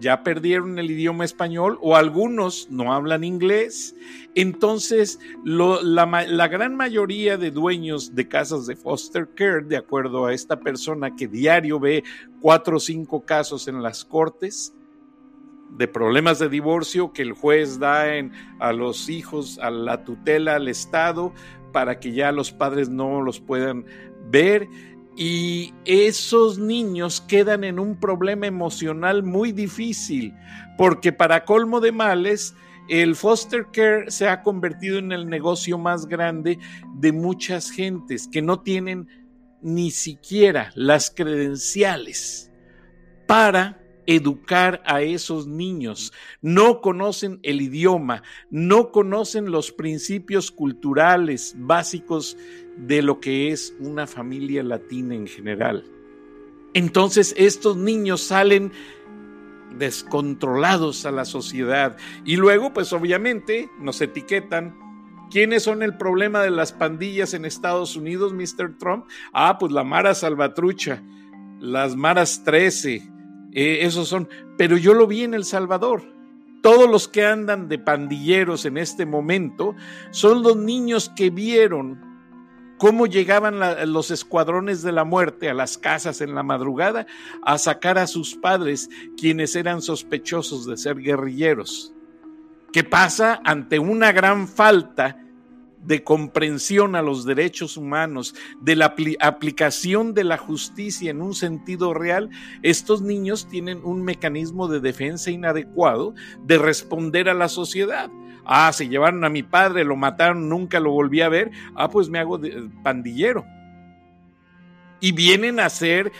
ya 0.00 0.22
perdieron 0.22 0.78
el 0.78 0.90
idioma 0.90 1.24
español 1.24 1.78
o 1.82 1.94
algunos 1.94 2.68
no 2.70 2.92
hablan 2.92 3.22
inglés. 3.22 3.94
Entonces, 4.34 5.20
la, 5.44 6.06
la, 6.06 6.48
gran 6.48 6.74
mayoría 6.74 7.36
de 7.36 7.50
dueños 7.50 8.14
de 8.14 8.26
casas 8.26 8.66
de 8.66 8.76
foster 8.76 9.28
care, 9.34 9.62
de 9.62 9.76
acuerdo 9.76 10.26
a 10.26 10.32
esta 10.32 10.58
persona 10.58 11.14
que 11.14 11.28
diario 11.28 11.78
ve 11.78 12.02
cuatro 12.40 12.78
o 12.78 12.80
cinco 12.80 13.24
casos 13.24 13.68
en 13.68 13.82
las 13.82 14.04
cortes, 14.04 14.74
de 15.76 15.86
problemas 15.86 16.38
de 16.38 16.48
divorcio 16.48 17.12
que 17.12 17.22
el 17.22 17.32
juez 17.32 17.78
da 17.78 18.16
en, 18.16 18.32
a 18.58 18.72
los 18.72 19.08
hijos, 19.08 19.58
a 19.60 19.70
la 19.70 20.04
tutela, 20.04 20.56
al 20.56 20.68
Estado, 20.68 21.32
para 21.72 22.00
que 22.00 22.12
ya 22.12 22.32
los 22.32 22.50
padres 22.50 22.88
no 22.88 23.22
los 23.22 23.40
puedan 23.40 23.84
ver 24.30 24.68
y 25.22 25.74
esos 25.84 26.58
niños 26.58 27.20
quedan 27.20 27.62
en 27.62 27.78
un 27.78 28.00
problema 28.00 28.46
emocional 28.46 29.22
muy 29.22 29.52
difícil, 29.52 30.34
porque 30.78 31.12
para 31.12 31.44
colmo 31.44 31.78
de 31.78 31.92
males, 31.92 32.54
el 32.88 33.14
foster 33.14 33.66
care 33.70 34.10
se 34.10 34.26
ha 34.26 34.40
convertido 34.40 34.98
en 34.98 35.12
el 35.12 35.28
negocio 35.28 35.76
más 35.76 36.06
grande 36.06 36.58
de 36.94 37.12
muchas 37.12 37.70
gentes 37.70 38.26
que 38.32 38.40
no 38.40 38.60
tienen 38.62 39.08
ni 39.60 39.90
siquiera 39.90 40.72
las 40.74 41.10
credenciales 41.10 42.50
para 43.26 43.78
educar 44.06 44.82
a 44.86 45.02
esos 45.02 45.46
niños. 45.46 46.12
No 46.40 46.80
conocen 46.80 47.40
el 47.42 47.60
idioma, 47.60 48.22
no 48.50 48.90
conocen 48.92 49.50
los 49.50 49.72
principios 49.72 50.50
culturales 50.50 51.54
básicos 51.56 52.36
de 52.76 53.02
lo 53.02 53.20
que 53.20 53.50
es 53.50 53.74
una 53.78 54.06
familia 54.06 54.62
latina 54.62 55.14
en 55.14 55.26
general. 55.26 55.84
Entonces 56.74 57.34
estos 57.36 57.76
niños 57.76 58.20
salen 58.20 58.72
descontrolados 59.76 61.06
a 61.06 61.10
la 61.10 61.24
sociedad 61.24 61.96
y 62.24 62.36
luego 62.36 62.72
pues 62.72 62.92
obviamente 62.92 63.68
nos 63.78 64.00
etiquetan 64.00 64.74
¿Quiénes 65.30 65.62
son 65.62 65.84
el 65.84 65.96
problema 65.96 66.42
de 66.42 66.50
las 66.50 66.72
pandillas 66.72 67.34
en 67.34 67.44
Estados 67.44 67.94
Unidos, 67.94 68.32
Mr. 68.32 68.76
Trump? 68.78 69.06
Ah, 69.32 69.58
pues 69.60 69.70
la 69.70 69.84
Mara 69.84 70.12
Salvatrucha, 70.12 71.04
las 71.60 71.94
Maras 71.94 72.42
13, 72.42 73.08
eh, 73.52 73.80
esos 73.82 74.08
son. 74.08 74.28
Pero 74.56 74.76
yo 74.76 74.94
lo 74.94 75.06
vi 75.06 75.24
en 75.24 75.34
El 75.34 75.44
Salvador. 75.44 76.02
Todos 76.62 76.90
los 76.90 77.08
que 77.08 77.24
andan 77.24 77.68
de 77.68 77.78
pandilleros 77.78 78.66
en 78.66 78.76
este 78.76 79.06
momento 79.06 79.74
son 80.10 80.42
los 80.42 80.56
niños 80.56 81.10
que 81.16 81.30
vieron 81.30 82.10
cómo 82.80 83.06
llegaban 83.06 83.60
los 83.92 84.10
escuadrones 84.10 84.82
de 84.82 84.92
la 84.92 85.04
muerte 85.04 85.50
a 85.50 85.54
las 85.54 85.76
casas 85.76 86.22
en 86.22 86.34
la 86.34 86.42
madrugada 86.42 87.06
a 87.42 87.58
sacar 87.58 87.98
a 87.98 88.06
sus 88.06 88.36
padres, 88.36 88.88
quienes 89.18 89.54
eran 89.54 89.82
sospechosos 89.82 90.64
de 90.64 90.78
ser 90.78 90.96
guerrilleros. 90.96 91.92
¿Qué 92.72 92.82
pasa 92.82 93.38
ante 93.44 93.78
una 93.78 94.12
gran 94.12 94.48
falta 94.48 95.18
de 95.82 96.04
comprensión 96.04 96.94
a 96.94 97.02
los 97.02 97.24
derechos 97.24 97.76
humanos, 97.76 98.34
de 98.60 98.76
la 98.76 98.94
aplicación 99.20 100.14
de 100.14 100.24
la 100.24 100.36
justicia 100.36 101.10
en 101.10 101.22
un 101.22 101.34
sentido 101.34 101.94
real, 101.94 102.30
estos 102.62 103.02
niños 103.02 103.48
tienen 103.48 103.80
un 103.84 104.02
mecanismo 104.02 104.68
de 104.68 104.80
defensa 104.80 105.30
inadecuado 105.30 106.14
de 106.44 106.58
responder 106.58 107.28
a 107.28 107.34
la 107.34 107.48
sociedad. 107.48 108.10
Ah, 108.44 108.72
se 108.72 108.88
llevaron 108.88 109.24
a 109.24 109.28
mi 109.28 109.42
padre, 109.42 109.84
lo 109.84 109.96
mataron, 109.96 110.48
nunca 110.48 110.80
lo 110.80 110.90
volví 110.90 111.20
a 111.20 111.28
ver. 111.28 111.50
Ah, 111.74 111.88
pues 111.90 112.08
me 112.08 112.18
hago 112.18 112.40
pandillero. 112.82 113.44
Y 115.00 115.12
vienen 115.12 115.60
a 115.60 115.66
hacer 115.66 116.12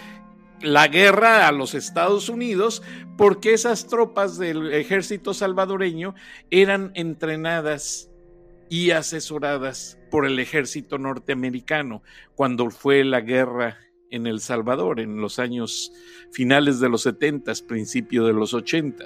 la 0.62 0.88
guerra 0.88 1.48
a 1.48 1.52
los 1.52 1.74
Estados 1.74 2.28
Unidos 2.28 2.82
porque 3.16 3.52
esas 3.52 3.86
tropas 3.86 4.38
del 4.38 4.72
ejército 4.72 5.34
salvadoreño 5.34 6.14
eran 6.50 6.92
entrenadas 6.94 8.09
y 8.70 8.92
asesoradas 8.92 9.98
por 10.10 10.24
el 10.24 10.38
ejército 10.38 10.96
norteamericano 10.96 12.02
cuando 12.36 12.70
fue 12.70 13.04
la 13.04 13.20
guerra 13.20 13.76
en 14.10 14.26
El 14.26 14.40
Salvador 14.40 15.00
en 15.00 15.20
los 15.20 15.38
años 15.38 15.92
finales 16.32 16.80
de 16.80 16.88
los 16.88 17.02
70, 17.02 17.52
principio 17.66 18.24
de 18.24 18.32
los 18.32 18.54
80. 18.54 19.04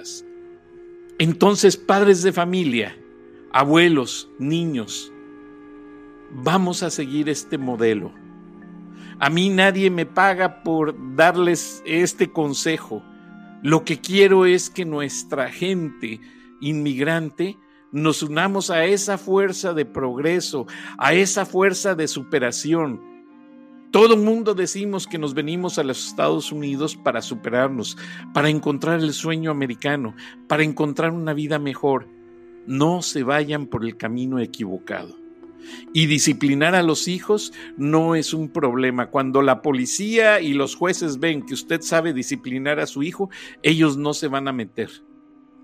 Entonces, 1.17 1.77
padres 1.77 2.21
de 2.23 2.31
familia, 2.31 2.95
abuelos, 3.51 4.29
niños, 4.37 5.11
vamos 6.31 6.83
a 6.83 6.91
seguir 6.91 7.27
este 7.27 7.57
modelo. 7.57 8.13
A 9.19 9.29
mí 9.29 9.49
nadie 9.49 9.89
me 9.89 10.05
paga 10.05 10.61
por 10.61 10.95
darles 11.15 11.81
este 11.85 12.31
consejo. 12.31 13.03
Lo 13.63 13.83
que 13.83 13.99
quiero 13.99 14.45
es 14.45 14.69
que 14.69 14.85
nuestra 14.85 15.49
gente 15.49 16.19
inmigrante 16.61 17.57
nos 17.95 18.21
unamos 18.21 18.69
a 18.69 18.83
esa 18.83 19.17
fuerza 19.17 19.73
de 19.73 19.85
progreso, 19.85 20.67
a 20.97 21.13
esa 21.13 21.45
fuerza 21.45 21.95
de 21.95 22.09
superación. 22.09 23.01
Todo 23.89 24.15
el 24.15 24.19
mundo 24.19 24.53
decimos 24.53 25.07
que 25.07 25.17
nos 25.17 25.33
venimos 25.33 25.79
a 25.79 25.83
los 25.83 26.05
Estados 26.07 26.51
Unidos 26.51 26.97
para 26.97 27.21
superarnos, 27.21 27.97
para 28.33 28.49
encontrar 28.49 28.99
el 28.99 29.13
sueño 29.13 29.49
americano, 29.49 30.13
para 30.47 30.63
encontrar 30.63 31.11
una 31.11 31.33
vida 31.33 31.57
mejor 31.57 32.13
no 32.67 33.01
se 33.01 33.23
vayan 33.23 33.67
por 33.67 33.85
el 33.85 33.95
camino 33.95 34.39
equivocado. 34.39 35.15
Y 35.93 36.07
disciplinar 36.07 36.75
a 36.75 36.83
los 36.83 37.07
hijos 37.07 37.53
no 37.77 38.15
es 38.15 38.33
un 38.33 38.49
problema. 38.49 39.09
Cuando 39.09 39.41
la 39.41 39.61
policía 39.61 40.41
y 40.41 40.53
los 40.53 40.75
jueces 40.75 41.19
ven 41.19 41.45
que 41.45 41.53
usted 41.53 41.81
sabe 41.81 42.11
disciplinar 42.11 42.81
a 42.81 42.87
su 42.87 43.03
hijo, 43.03 43.29
ellos 43.63 43.95
no 43.95 44.13
se 44.13 44.27
van 44.27 44.49
a 44.49 44.51
meter. 44.51 44.89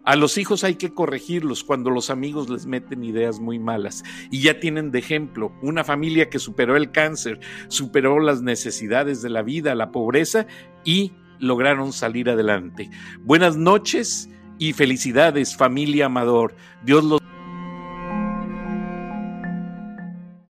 A 0.03 0.15
los 0.15 0.37
hijos 0.39 0.63
hay 0.63 0.75
que 0.75 0.93
corregirlos 0.93 1.63
cuando 1.63 1.91
los 1.91 2.09
amigos 2.09 2.49
les 2.49 2.65
meten 2.65 3.03
ideas 3.03 3.39
muy 3.39 3.59
malas. 3.59 4.03
Y 4.31 4.41
ya 4.41 4.59
tienen 4.59 4.91
de 4.91 4.99
ejemplo 4.99 5.53
una 5.61 5.83
familia 5.83 6.29
que 6.29 6.39
superó 6.39 6.75
el 6.75 6.91
cáncer, 6.91 7.39
superó 7.67 8.19
las 8.19 8.41
necesidades 8.41 9.21
de 9.21 9.29
la 9.29 9.43
vida, 9.43 9.75
la 9.75 9.91
pobreza 9.91 10.47
y 10.83 11.13
lograron 11.39 11.93
salir 11.93 12.29
adelante. 12.29 12.89
Buenas 13.21 13.57
noches 13.57 14.29
y 14.57 14.73
felicidades 14.73 15.55
familia 15.55 16.07
Amador. 16.07 16.55
Dios 16.83 17.03
los 17.03 17.20